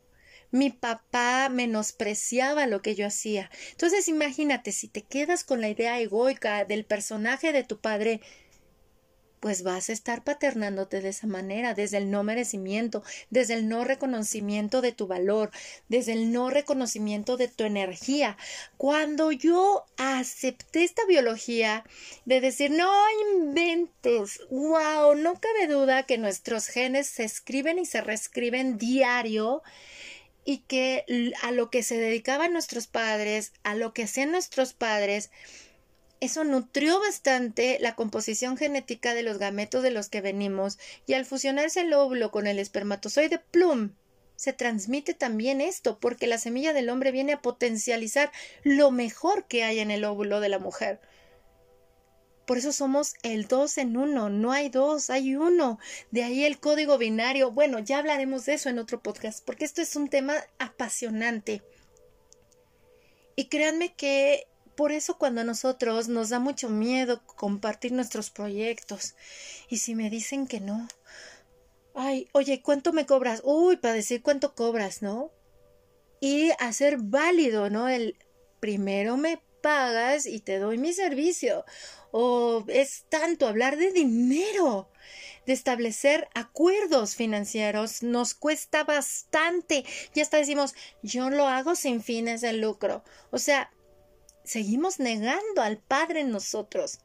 Mi 0.51 0.69
papá 0.69 1.49
menospreciaba 1.49 2.67
lo 2.67 2.81
que 2.81 2.95
yo 2.95 3.07
hacía. 3.07 3.49
Entonces 3.71 4.07
imagínate, 4.07 4.71
si 4.71 4.87
te 4.87 5.01
quedas 5.01 5.43
con 5.43 5.61
la 5.61 5.69
idea 5.69 5.99
egoica 5.99 6.65
del 6.65 6.85
personaje 6.85 7.51
de 7.51 7.63
tu 7.63 7.79
padre, 7.79 8.21
pues 9.45 9.61
vas 9.61 9.89
a 9.89 9.93
estar 9.93 10.23
paternándote 10.23 11.01
de 11.01 11.09
esa 11.09 11.27
manera, 11.27 11.75
desde 11.75 11.97
el 11.97 12.09
no 12.09 12.23
merecimiento, 12.23 13.03
desde 13.29 13.53
el 13.53 13.69
no 13.69 13.83
reconocimiento 13.83 14.81
de 14.81 14.91
tu 14.91 15.05
valor, 15.05 15.51
desde 15.87 16.13
el 16.13 16.31
no 16.31 16.49
reconocimiento 16.49 17.37
de 17.37 17.47
tu 17.47 17.63
energía. 17.63 18.37
Cuando 18.77 19.31
yo 19.31 19.85
acepté 19.97 20.83
esta 20.83 21.05
biología 21.05 21.83
de 22.25 22.41
decir, 22.41 22.71
no 22.71 22.91
inventes, 23.35 24.39
wow, 24.49 25.13
no 25.13 25.39
cabe 25.39 25.67
duda 25.67 26.07
que 26.07 26.17
nuestros 26.17 26.65
genes 26.65 27.05
se 27.05 27.23
escriben 27.23 27.77
y 27.77 27.85
se 27.85 28.01
reescriben 28.01 28.79
diario 28.79 29.61
y 30.45 30.59
que 30.59 31.33
a 31.41 31.51
lo 31.51 31.69
que 31.69 31.83
se 31.83 31.97
dedicaban 31.97 32.53
nuestros 32.53 32.87
padres, 32.87 33.51
a 33.63 33.75
lo 33.75 33.93
que 33.93 34.03
hacían 34.03 34.31
nuestros 34.31 34.73
padres, 34.73 35.31
eso 36.21 36.43
nutrió 36.43 36.99
bastante 36.99 37.77
la 37.81 37.95
composición 37.95 38.55
genética 38.55 39.13
de 39.13 39.23
los 39.23 39.37
gametos 39.37 39.83
de 39.83 39.91
los 39.91 40.07
que 40.07 40.21
venimos 40.21 40.77
y 41.05 41.13
al 41.13 41.25
fusionarse 41.25 41.81
el 41.81 41.93
óvulo 41.93 42.31
con 42.31 42.47
el 42.47 42.59
espermatozoide 42.59 43.39
plum 43.39 43.91
se 44.35 44.53
transmite 44.53 45.13
también 45.13 45.61
esto 45.61 45.99
porque 45.99 46.27
la 46.27 46.37
semilla 46.37 46.73
del 46.73 46.89
hombre 46.89 47.11
viene 47.11 47.33
a 47.33 47.41
potencializar 47.41 48.31
lo 48.63 48.91
mejor 48.91 49.45
que 49.45 49.63
hay 49.63 49.79
en 49.79 49.91
el 49.91 50.03
óvulo 50.03 50.39
de 50.39 50.49
la 50.49 50.59
mujer. 50.59 50.99
Por 52.45 52.57
eso 52.57 52.71
somos 52.71 53.15
el 53.23 53.47
dos 53.47 53.77
en 53.77 53.97
uno, 53.97 54.29
no 54.29 54.51
hay 54.51 54.69
dos, 54.69 55.09
hay 55.09 55.35
uno. 55.35 55.79
De 56.11 56.23
ahí 56.23 56.45
el 56.45 56.59
código 56.59 56.97
binario. 56.97 57.51
Bueno, 57.51 57.79
ya 57.79 57.99
hablaremos 57.99 58.45
de 58.45 58.53
eso 58.53 58.69
en 58.69 58.79
otro 58.79 59.01
podcast, 59.01 59.43
porque 59.43 59.65
esto 59.65 59.81
es 59.81 59.95
un 59.95 60.09
tema 60.09 60.35
apasionante. 60.59 61.63
Y 63.35 63.45
créanme 63.45 63.93
que 63.95 64.47
por 64.75 64.91
eso 64.91 65.17
cuando 65.17 65.41
a 65.41 65.45
nosotros 65.45 66.07
nos 66.07 66.29
da 66.29 66.39
mucho 66.39 66.69
miedo 66.69 67.21
compartir 67.25 67.91
nuestros 67.91 68.29
proyectos 68.29 69.15
y 69.69 69.77
si 69.77 69.95
me 69.95 70.09
dicen 70.09 70.47
que 70.47 70.59
no, 70.59 70.87
ay, 71.93 72.27
oye, 72.33 72.61
¿cuánto 72.61 72.93
me 72.93 73.05
cobras? 73.05 73.41
Uy, 73.43 73.77
para 73.77 73.93
decir 73.93 74.21
cuánto 74.21 74.53
cobras, 74.53 75.01
¿no? 75.01 75.31
Y 76.19 76.51
hacer 76.59 76.97
válido, 76.97 77.69
¿no? 77.69 77.87
El 77.87 78.17
primero 78.59 79.17
me 79.17 79.41
pagas 79.61 80.25
y 80.25 80.39
te 80.39 80.59
doy 80.59 80.77
mi 80.77 80.93
servicio. 80.93 81.65
O 82.17 82.63
es 82.69 83.03
tanto 83.09 83.45
hablar 83.45 83.75
de 83.75 83.91
dinero 83.91 84.87
de 85.45 85.51
establecer 85.51 86.29
acuerdos 86.33 87.13
financieros 87.13 88.03
nos 88.03 88.33
cuesta 88.33 88.85
bastante. 88.85 89.83
Ya 90.13 90.23
hasta 90.23 90.37
decimos, 90.37 90.75
yo 91.03 91.29
lo 91.29 91.45
hago 91.45 91.75
sin 91.75 92.01
fines 92.01 92.39
de 92.39 92.53
lucro. 92.53 93.03
O 93.31 93.37
sea, 93.37 93.69
seguimos 94.45 95.01
negando 95.01 95.61
al 95.61 95.77
Padre 95.77 96.21
en 96.21 96.31
nosotros. 96.31 96.99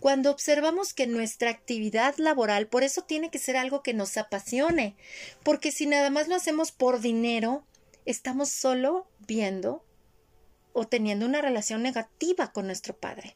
Cuando 0.00 0.30
observamos 0.30 0.94
que 0.94 1.06
nuestra 1.06 1.50
actividad 1.50 2.14
laboral, 2.16 2.68
por 2.68 2.84
eso 2.84 3.02
tiene 3.02 3.30
que 3.30 3.38
ser 3.38 3.58
algo 3.58 3.82
que 3.82 3.92
nos 3.92 4.16
apasione, 4.16 4.96
porque 5.42 5.72
si 5.72 5.84
nada 5.84 6.08
más 6.08 6.26
lo 6.26 6.34
hacemos 6.34 6.72
por 6.72 7.00
dinero, 7.00 7.66
estamos 8.06 8.48
solo 8.48 9.10
viendo 9.18 9.84
o 10.72 10.88
teniendo 10.88 11.26
una 11.26 11.42
relación 11.42 11.82
negativa 11.82 12.50
con 12.50 12.64
nuestro 12.64 12.96
Padre. 12.96 13.34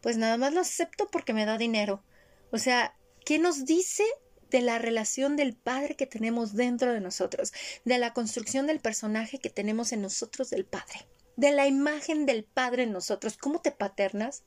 Pues 0.00 0.16
nada 0.16 0.36
más 0.36 0.52
lo 0.52 0.60
acepto 0.60 1.08
porque 1.10 1.32
me 1.32 1.44
da 1.44 1.58
dinero. 1.58 2.02
O 2.50 2.58
sea, 2.58 2.96
¿qué 3.24 3.38
nos 3.38 3.64
dice 3.64 4.04
de 4.50 4.60
la 4.60 4.78
relación 4.78 5.36
del 5.36 5.54
Padre 5.54 5.96
que 5.96 6.06
tenemos 6.06 6.54
dentro 6.54 6.92
de 6.92 7.00
nosotros, 7.00 7.52
de 7.84 7.98
la 7.98 8.12
construcción 8.12 8.66
del 8.66 8.80
personaje 8.80 9.38
que 9.38 9.50
tenemos 9.50 9.92
en 9.92 10.02
nosotros 10.02 10.50
del 10.50 10.64
Padre? 10.64 11.06
de 11.40 11.52
la 11.52 11.66
imagen 11.66 12.26
del 12.26 12.44
Padre 12.44 12.82
en 12.82 12.92
nosotros. 12.92 13.38
¿Cómo 13.38 13.60
te 13.60 13.72
paternas? 13.72 14.44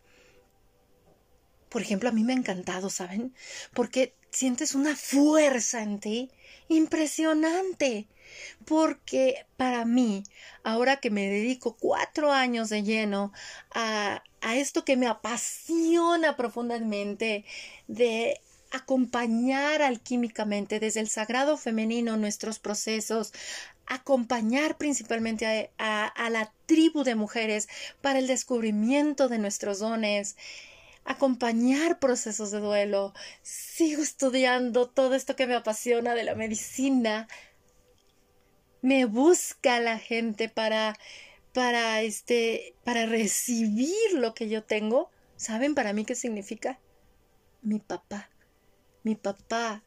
Por 1.70 1.82
ejemplo, 1.82 2.10
a 2.10 2.12
mí 2.12 2.24
me 2.24 2.34
ha 2.34 2.38
encantado, 2.38 2.92
¿saben? 2.92 3.34
Porque 3.74 4.16
sientes 4.30 4.76
una 4.76 4.96
fuerza 4.96 5.82
en 5.82 6.00
ti 6.00 6.32
impresionante. 6.68 8.08
Porque 8.64 9.48
para 9.58 9.86
mí, 9.86 10.24
ahora 10.64 10.98
que 10.98 11.10
me 11.10 11.28
dedico 11.28 11.76
cuatro 11.76 12.32
años 12.32 12.70
de 12.70 12.84
lleno 12.84 13.34
a, 13.74 14.24
a 14.44 14.56
esto 14.56 14.86
que 14.86 14.98
me 14.98 15.08
apasiona 15.08 16.36
profundamente, 16.36 17.46
de 17.88 18.40
acompañar 18.72 19.82
alquímicamente 19.82 20.80
desde 20.80 21.00
el 21.00 21.08
sagrado 21.08 21.58
femenino 21.58 22.18
nuestros 22.18 22.60
procesos, 22.60 23.32
acompañar 23.86 24.78
principalmente 24.78 25.72
a, 25.78 26.30
la 26.30 26.52
tribu 26.66 27.04
de 27.04 27.16
mujeres 27.16 27.70
para 28.02 28.20
el 28.20 28.28
descubrimiento 28.28 29.30
de 29.30 29.38
nuestros 29.38 29.80
dones, 29.80 30.36
acompañar 31.06 32.00
procesos 32.00 32.52
de 32.52 32.60
duelo. 32.60 33.14
Sigo 33.44 34.02
estudiando 34.02 34.90
todo 34.90 35.14
esto 35.16 35.36
que 35.36 35.48
me 35.48 35.56
apasiona 35.56 36.16
de 36.16 36.24
la 36.24 36.36
medicina. 36.36 37.28
Me 38.82 39.06
busca 39.06 39.80
la 39.80 40.00
gente 40.00 40.50
para 40.50 40.98
para 41.54 42.02
este 42.02 42.76
para 42.84 43.06
recibir 43.06 44.14
lo 44.14 44.34
que 44.34 44.50
yo 44.50 44.64
tengo. 44.64 45.10
¿Saben 45.36 45.76
para 45.76 45.94
mí 45.94 46.06
qué 46.06 46.16
significa? 46.16 46.80
Mi 47.62 47.80
papá. 47.80 48.30
Mi 49.04 49.16
papá 49.16 49.84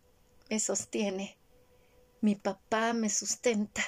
me 0.49 0.61
sostiene. 0.61 1.39
Mi 2.21 2.35
papá 2.35 2.93
me 2.93 3.11
sustenta. 3.11 3.83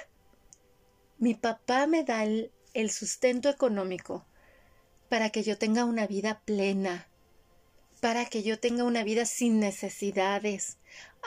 Mi 1.18 1.34
papá 1.34 1.86
me 1.86 2.04
da 2.04 2.24
el, 2.24 2.52
sustento 2.90 3.48
económico 3.48 4.24
para 5.08 5.30
que 5.30 5.42
yo 5.42 5.58
tenga 5.58 5.84
una 5.84 6.06
vida 6.06 6.42
plena, 6.44 7.08
para 8.00 8.26
que 8.26 8.44
yo 8.44 8.60
tenga 8.60 8.84
una 8.84 9.02
vida 9.02 9.24
sin 9.24 9.58
necesidades. 9.58 10.78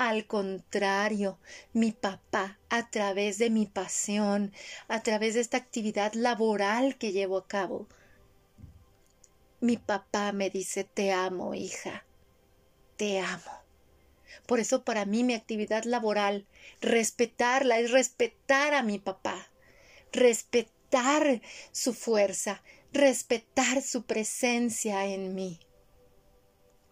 Al 0.01 0.25
contrario, 0.25 1.37
mi 1.73 1.91
papá, 1.91 2.57
a 2.69 2.89
través 2.89 3.37
de 3.37 3.51
mi 3.51 3.67
pasión, 3.67 4.51
a 4.87 5.03
través 5.03 5.35
de 5.35 5.41
esta 5.41 5.57
actividad 5.57 6.13
laboral 6.13 6.97
que 6.97 7.11
llevo 7.11 7.37
a 7.37 7.47
cabo, 7.47 7.87
mi 9.59 9.77
papá 9.77 10.31
me 10.31 10.49
dice, 10.49 10.85
te 10.85 11.11
amo, 11.11 11.53
hija, 11.53 12.03
te 12.97 13.19
amo. 13.19 13.63
Por 14.47 14.59
eso 14.59 14.83
para 14.83 15.05
mí 15.05 15.23
mi 15.23 15.35
actividad 15.35 15.83
laboral, 15.83 16.47
respetarla 16.81 17.77
es 17.77 17.91
respetar 17.91 18.73
a 18.73 18.81
mi 18.81 18.97
papá, 18.97 19.51
respetar 20.11 21.43
su 21.71 21.93
fuerza, 21.93 22.63
respetar 22.91 23.83
su 23.83 24.07
presencia 24.07 25.05
en 25.05 25.35
mí. 25.35 25.59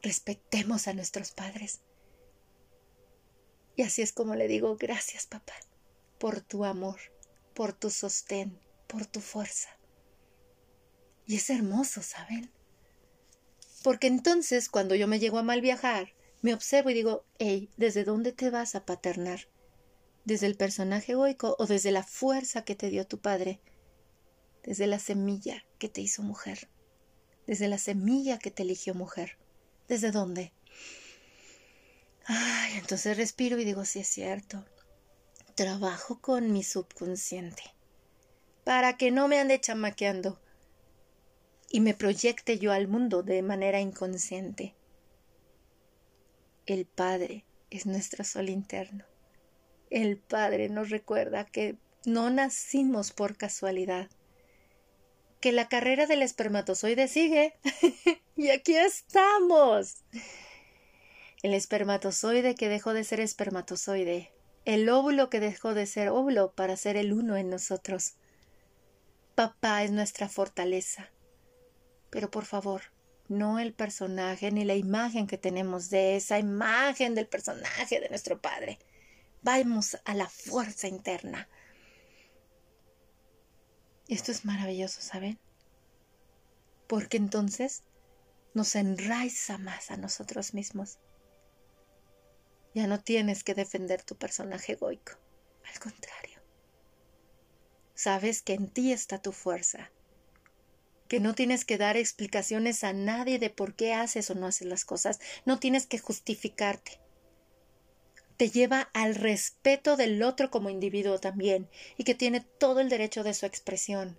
Respetemos 0.04 0.88
a 0.88 0.94
nuestros 0.94 1.32
padres. 1.32 1.82
Y 3.80 3.84
así 3.84 4.02
es 4.02 4.12
como 4.12 4.36
le 4.36 4.50
digo 4.50 4.76
gracias, 4.76 5.26
papá, 5.26 5.54
por 6.18 6.42
tu 6.42 6.66
amor, 6.66 7.00
por 7.54 7.72
tu 7.72 7.90
sostén, 7.90 8.60
por 8.88 9.06
tu 9.06 9.22
fuerza. 9.22 9.70
Y 11.26 11.38
es 11.38 11.50
hermoso, 11.50 12.02
¿saben? 12.02 12.52
Porque 13.82 14.08
entonces, 14.08 14.68
cuando 14.68 14.96
yo 14.96 15.08
me 15.08 15.20
llego 15.20 15.38
a 15.38 15.44
mal 15.44 15.62
viajar, 15.62 16.12
me 16.42 16.54
observo 16.54 16.90
y 16.90 16.94
digo, 16.94 17.24
hey, 17.38 17.70
¿desde 17.78 18.04
dónde 18.04 18.34
te 18.34 18.50
vas 18.50 18.76
a 18.76 18.86
paternar? 18.86 19.48
¿Desde 20.26 20.48
el 20.48 20.58
personaje 20.58 21.14
egoico 21.14 21.56
o 21.58 21.66
desde 21.66 21.92
la 21.92 22.04
fuerza 22.04 22.66
que 22.66 22.76
te 22.76 22.90
dio 22.90 23.08
tu 23.08 23.22
padre? 23.22 23.62
Desde 24.62 24.88
la 24.88 25.00
semilla 25.00 25.64
que 25.78 25.88
te 25.88 26.02
hizo 26.02 26.22
mujer. 26.22 26.70
Desde 27.48 27.70
la 27.70 27.78
semilla 27.78 28.40
que 28.40 28.52
te 28.52 28.64
eligió 28.64 28.94
mujer. 28.94 29.38
¿Desde 29.88 30.12
dónde? 30.12 30.52
Ay, 32.32 32.78
entonces 32.78 33.18
respiro 33.18 33.58
y 33.58 33.66
digo, 33.66 33.86
sí 33.86 34.02
es 34.02 34.08
cierto. 34.08 34.64
Trabajo 35.56 36.22
con 36.22 36.54
mi 36.54 36.64
subconsciente. 36.64 37.64
Para 38.64 38.98
que 38.98 39.10
no 39.10 39.28
me 39.28 39.40
ande 39.40 39.60
chamaqueando 39.60 40.40
y 41.72 41.80
me 41.80 41.96
proyecte 41.96 42.60
yo 42.60 42.72
al 42.72 42.88
mundo 42.88 43.24
de 43.24 43.42
manera 43.42 43.80
inconsciente. 43.80 44.76
El 46.68 46.86
Padre 46.86 47.46
es 47.72 47.88
nuestro 47.88 48.24
sol 48.24 48.50
interno. 48.50 49.06
El 49.90 50.18
Padre 50.18 50.70
nos 50.70 50.92
recuerda 50.92 51.46
que 51.46 51.78
no 52.06 52.30
nacimos 52.30 53.12
por 53.12 53.38
casualidad, 53.38 54.08
que 55.42 55.52
la 55.52 55.68
carrera 55.68 56.06
del 56.06 56.22
espermatozoide 56.22 57.08
sigue 57.08 57.56
y 58.36 58.52
aquí 58.52 58.76
estamos. 58.76 60.04
El 61.42 61.54
espermatozoide 61.54 62.56
que 62.56 62.68
dejó 62.68 62.94
de 62.94 63.06
ser 63.06 63.22
espermatozoide, 63.22 64.34
el 64.66 64.90
óvulo 64.90 65.30
que 65.30 65.40
dejó 65.40 65.74
de 65.74 65.86
ser 65.86 66.10
óvulo 66.10 66.52
para 66.52 66.76
ser 66.76 66.98
el 66.98 67.14
uno 67.14 67.38
en 67.38 67.50
nosotros. 67.50 68.16
Papá 69.36 69.84
es 69.84 69.92
nuestra 69.92 70.28
fortaleza. 70.28 71.10
Pero 72.10 72.30
por 72.30 72.46
favor, 72.46 72.82
no 73.30 73.60
el 73.60 73.74
personaje 73.74 74.52
ni 74.52 74.66
la 74.66 74.76
imagen 74.76 75.28
que 75.28 75.38
tenemos 75.38 75.90
de 75.90 76.18
esa 76.18 76.40
imagen 76.40 77.16
del 77.16 77.28
personaje 77.28 78.02
de 78.02 78.10
nuestro 78.10 78.42
Padre. 78.42 78.80
Vamos 79.42 79.98
a 80.04 80.16
la 80.16 80.28
fuerza 80.28 80.88
interna. 80.88 81.48
Esto 84.10 84.32
es 84.32 84.44
maravilloso, 84.44 85.02
¿saben? 85.02 85.40
Porque 86.88 87.16
entonces 87.18 87.84
nos 88.54 88.76
enraiza 88.76 89.58
más 89.58 89.92
a 89.92 89.98
nosotros 89.98 90.54
mismos. 90.54 90.98
Ya 92.74 92.88
no 92.88 93.00
tienes 93.02 93.44
que 93.44 93.56
defender 93.56 94.04
tu 94.04 94.16
personaje 94.16 94.74
egoico. 94.74 95.14
Al 95.72 95.80
contrario. 95.80 96.40
Sabes 97.96 98.42
que 98.42 98.54
en 98.54 98.70
ti 98.70 98.92
está 98.92 99.22
tu 99.22 99.32
fuerza. 99.32 99.92
Que 101.08 101.20
no 101.20 101.34
tienes 101.34 101.66
que 101.66 101.78
dar 101.78 101.98
explicaciones 101.98 102.84
a 102.84 102.94
nadie 102.94 103.40
de 103.40 103.50
por 103.50 103.76
qué 103.76 103.94
haces 103.94 104.30
o 104.30 104.36
no 104.36 104.48
haces 104.48 104.68
las 104.68 104.86
cosas. 104.86 105.20
No 105.46 105.60
tienes 105.60 105.88
que 105.88 106.00
justificarte 106.00 107.00
te 108.40 108.50
lleva 108.50 108.90
al 108.94 109.16
respeto 109.16 109.98
del 109.98 110.24
otro 110.24 110.50
como 110.50 110.70
individuo 110.70 111.20
también, 111.20 111.70
y 111.98 112.06
que 112.06 112.16
tiene 112.16 112.40
todo 112.40 112.80
el 112.80 112.88
derecho 112.88 113.22
de 113.22 113.34
su 113.34 113.46
expresión. 113.46 114.18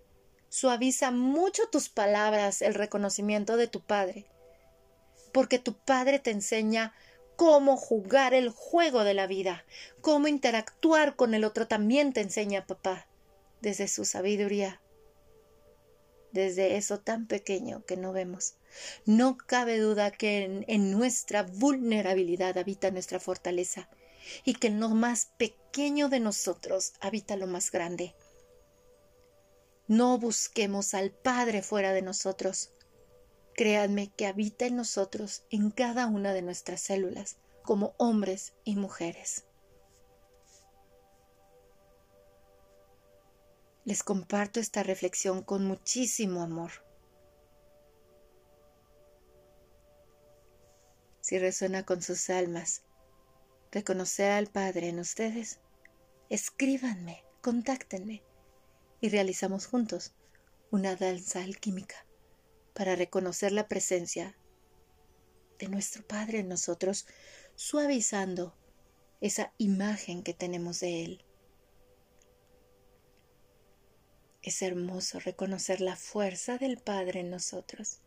Suaviza 0.50 1.10
mucho 1.10 1.70
tus 1.72 1.88
palabras 1.88 2.60
el 2.60 2.74
reconocimiento 2.74 3.56
de 3.56 3.66
tu 3.66 3.80
padre, 3.80 4.26
porque 5.32 5.58
tu 5.58 5.72
padre 5.72 6.18
te 6.18 6.32
enseña 6.32 6.92
cómo 7.40 7.78
jugar 7.78 8.34
el 8.34 8.50
juego 8.50 9.02
de 9.02 9.14
la 9.14 9.26
vida, 9.26 9.64
cómo 10.02 10.28
interactuar 10.28 11.16
con 11.16 11.32
el 11.32 11.44
otro 11.44 11.66
también 11.66 12.12
te 12.12 12.20
enseña 12.20 12.66
papá, 12.66 13.08
desde 13.62 13.88
su 13.88 14.04
sabiduría, 14.04 14.82
desde 16.32 16.76
eso 16.76 17.00
tan 17.00 17.26
pequeño 17.26 17.82
que 17.86 17.96
no 17.96 18.12
vemos. 18.12 18.56
No 19.06 19.38
cabe 19.38 19.78
duda 19.78 20.10
que 20.10 20.64
en, 20.66 20.90
nuestra 20.90 21.44
vulnerabilidad 21.44 22.58
habita 22.58 22.90
nuestra 22.90 23.18
fortaleza 23.18 23.88
y 24.44 24.56
que 24.56 24.66
en 24.66 24.78
lo 24.78 24.90
más 24.90 25.30
pequeño 25.38 26.10
de 26.10 26.20
nosotros 26.20 26.92
habita 27.00 27.36
lo 27.36 27.46
más 27.46 27.70
grande. 27.70 28.14
No 29.88 30.18
busquemos 30.18 30.92
al 30.92 31.10
Padre 31.10 31.62
fuera 31.62 31.94
de 31.94 32.02
nosotros. 32.02 32.74
Créanme 33.54 34.10
que 34.16 34.26
habita 34.26 34.66
en 34.66 34.76
nosotros, 34.76 35.44
en 35.50 35.70
cada 35.70 36.06
una 36.06 36.32
de 36.32 36.42
nuestras 36.42 36.80
células, 36.80 37.36
como 37.62 37.94
hombres 37.98 38.54
y 38.64 38.76
mujeres. 38.76 39.44
Les 43.84 44.02
comparto 44.02 44.60
esta 44.60 44.82
reflexión 44.82 45.42
con 45.42 45.66
muchísimo 45.66 46.42
amor. 46.42 46.70
Si 51.20 51.38
resuena 51.38 51.84
con 51.84 52.02
sus 52.02 52.30
almas, 52.30 52.82
reconocer 53.70 54.32
al 54.32 54.46
Padre 54.46 54.88
en 54.88 54.98
ustedes, 54.98 55.60
escríbanme, 56.28 57.24
contáctenme 57.40 58.22
y 59.00 59.08
realizamos 59.10 59.66
juntos 59.66 60.12
una 60.70 60.96
danza 60.96 61.42
alquímica 61.42 62.06
para 62.80 62.96
reconocer 62.96 63.52
la 63.52 63.68
presencia 63.68 64.34
de 65.58 65.68
nuestro 65.68 66.02
Padre 66.02 66.38
en 66.38 66.48
nosotros, 66.48 67.06
suavizando 67.54 68.56
esa 69.20 69.52
imagen 69.58 70.22
que 70.22 70.32
tenemos 70.32 70.80
de 70.80 71.04
Él. 71.04 71.24
Es 74.40 74.62
hermoso 74.62 75.20
reconocer 75.20 75.82
la 75.82 75.94
fuerza 75.94 76.56
del 76.56 76.78
Padre 76.78 77.20
en 77.20 77.28
nosotros. 77.28 78.00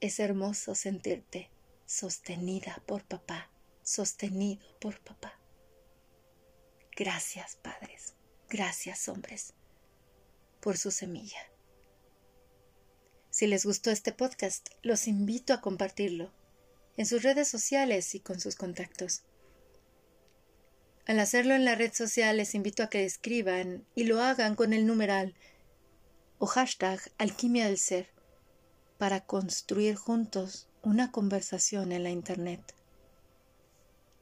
Es 0.00 0.18
hermoso 0.18 0.74
sentirte 0.74 1.52
sostenida 1.84 2.82
por 2.84 3.04
papá, 3.04 3.52
sostenido 3.84 4.66
por 4.80 4.98
papá. 5.04 5.38
Gracias, 6.96 7.54
padres, 7.62 8.16
gracias, 8.48 9.08
hombres, 9.08 9.54
por 10.66 10.78
su 10.78 10.90
semilla. 10.90 11.38
Si 13.30 13.46
les 13.46 13.64
gustó 13.64 13.92
este 13.92 14.10
podcast, 14.10 14.68
los 14.82 15.06
invito 15.06 15.52
a 15.52 15.60
compartirlo 15.60 16.32
en 16.96 17.06
sus 17.06 17.22
redes 17.22 17.46
sociales 17.46 18.16
y 18.16 18.18
con 18.18 18.40
sus 18.40 18.56
contactos. 18.56 19.22
Al 21.06 21.20
hacerlo 21.20 21.54
en 21.54 21.64
la 21.64 21.76
red 21.76 21.92
social 21.92 22.38
les 22.38 22.56
invito 22.56 22.82
a 22.82 22.90
que 22.90 23.04
escriban 23.04 23.86
y 23.94 24.06
lo 24.06 24.20
hagan 24.20 24.56
con 24.56 24.72
el 24.72 24.88
numeral 24.88 25.36
o 26.40 26.46
hashtag 26.46 26.98
alquimia 27.16 27.66
del 27.66 27.78
ser 27.78 28.08
para 28.98 29.20
construir 29.20 29.94
juntos 29.94 30.68
una 30.82 31.12
conversación 31.12 31.92
en 31.92 32.02
la 32.02 32.10
Internet. 32.10 32.74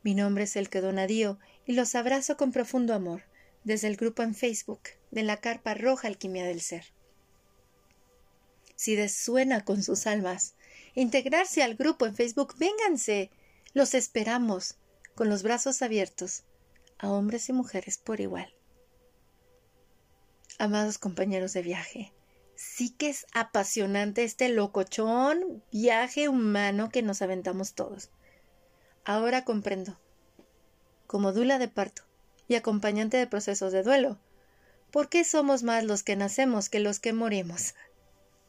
Mi 0.02 0.14
nombre 0.14 0.44
es 0.44 0.57
Elke 0.57 0.83
Donadío 0.83 1.38
y 1.64 1.72
los 1.72 1.94
abrazo 1.94 2.37
con 2.37 2.52
profundo 2.52 2.92
amor 2.92 3.22
desde 3.64 3.88
el 3.88 3.96
grupo 3.96 4.22
en 4.22 4.35
Facebook 4.35 4.83
de 5.11 5.22
la 5.22 5.38
Carpa 5.38 5.74
Roja 5.74 6.09
Alquimia 6.09 6.44
del 6.44 6.61
Ser. 6.61 6.85
Si 8.77 8.94
desuena 8.94 9.64
con 9.64 9.83
sus 9.83 10.07
almas 10.07 10.55
integrarse 10.94 11.62
al 11.62 11.74
grupo 11.74 12.07
en 12.07 12.14
Facebook, 12.14 12.55
vénganse. 12.59 13.31
Los 13.72 13.94
esperamos 13.94 14.77
con 15.14 15.29
los 15.29 15.42
brazos 15.42 15.83
abiertos 15.83 16.44
a 16.98 17.11
hombres 17.11 17.48
y 17.48 17.53
mujeres 17.53 17.98
por 17.98 18.20
igual. 18.20 18.55
Amados 20.59 20.98
compañeros 20.98 21.53
de 21.53 21.62
viaje, 21.62 22.12
sí 22.55 22.90
que 22.90 23.09
es 23.09 23.27
apasionante 23.33 24.22
este 24.22 24.48
locochón 24.48 25.64
viaje 25.72 26.29
humano 26.29 26.90
que 26.90 27.03
nos 27.03 27.22
aventamos 27.22 27.74
todos. 27.74 28.11
Ahora 29.05 29.44
comprendo. 29.44 29.98
Como 31.07 31.33
dula 31.33 31.59
de 31.59 31.68
parto 31.68 32.05
y 32.48 32.54
acompañante 32.54 33.16
de 33.16 33.26
procesos 33.26 33.72
de 33.72 33.83
duelo, 33.83 34.18
¿por 34.90 35.09
qué 35.09 35.24
somos 35.24 35.62
más 35.62 35.85
los 35.85 36.02
que 36.02 36.16
nacemos 36.16 36.68
que 36.68 36.80
los 36.80 37.00
que 37.00 37.12
morimos? 37.12 37.74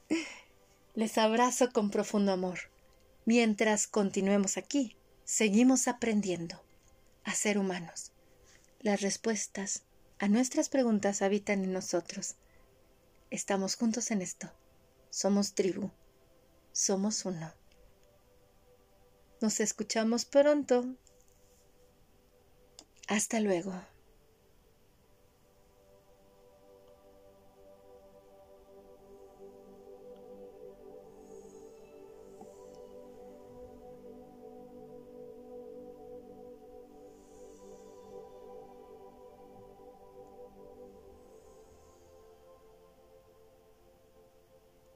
Les 0.93 1.17
abrazo 1.17 1.71
con 1.71 1.91
profundo 1.91 2.31
amor. 2.31 2.59
Mientras 3.25 3.87
continuemos 3.87 4.57
aquí, 4.57 4.95
seguimos 5.23 5.87
aprendiendo 5.87 6.63
a 7.23 7.33
ser 7.33 7.57
humanos. 7.57 8.11
Las 8.79 9.01
respuestas 9.01 9.83
a 10.19 10.27
nuestras 10.27 10.69
preguntas 10.69 11.21
habitan 11.21 11.63
en 11.63 11.73
nosotros 11.73 12.35
Estamos 13.31 13.75
juntos 13.75 14.11
en 14.11 14.21
esto. 14.21 14.49
Somos 15.09 15.55
tribu. 15.55 15.91
Somos 16.71 17.25
uno. 17.25 17.51
Nos 19.41 19.59
escuchamos 19.59 20.25
pronto. 20.25 20.85
Hasta 23.07 23.39
luego. 23.39 23.73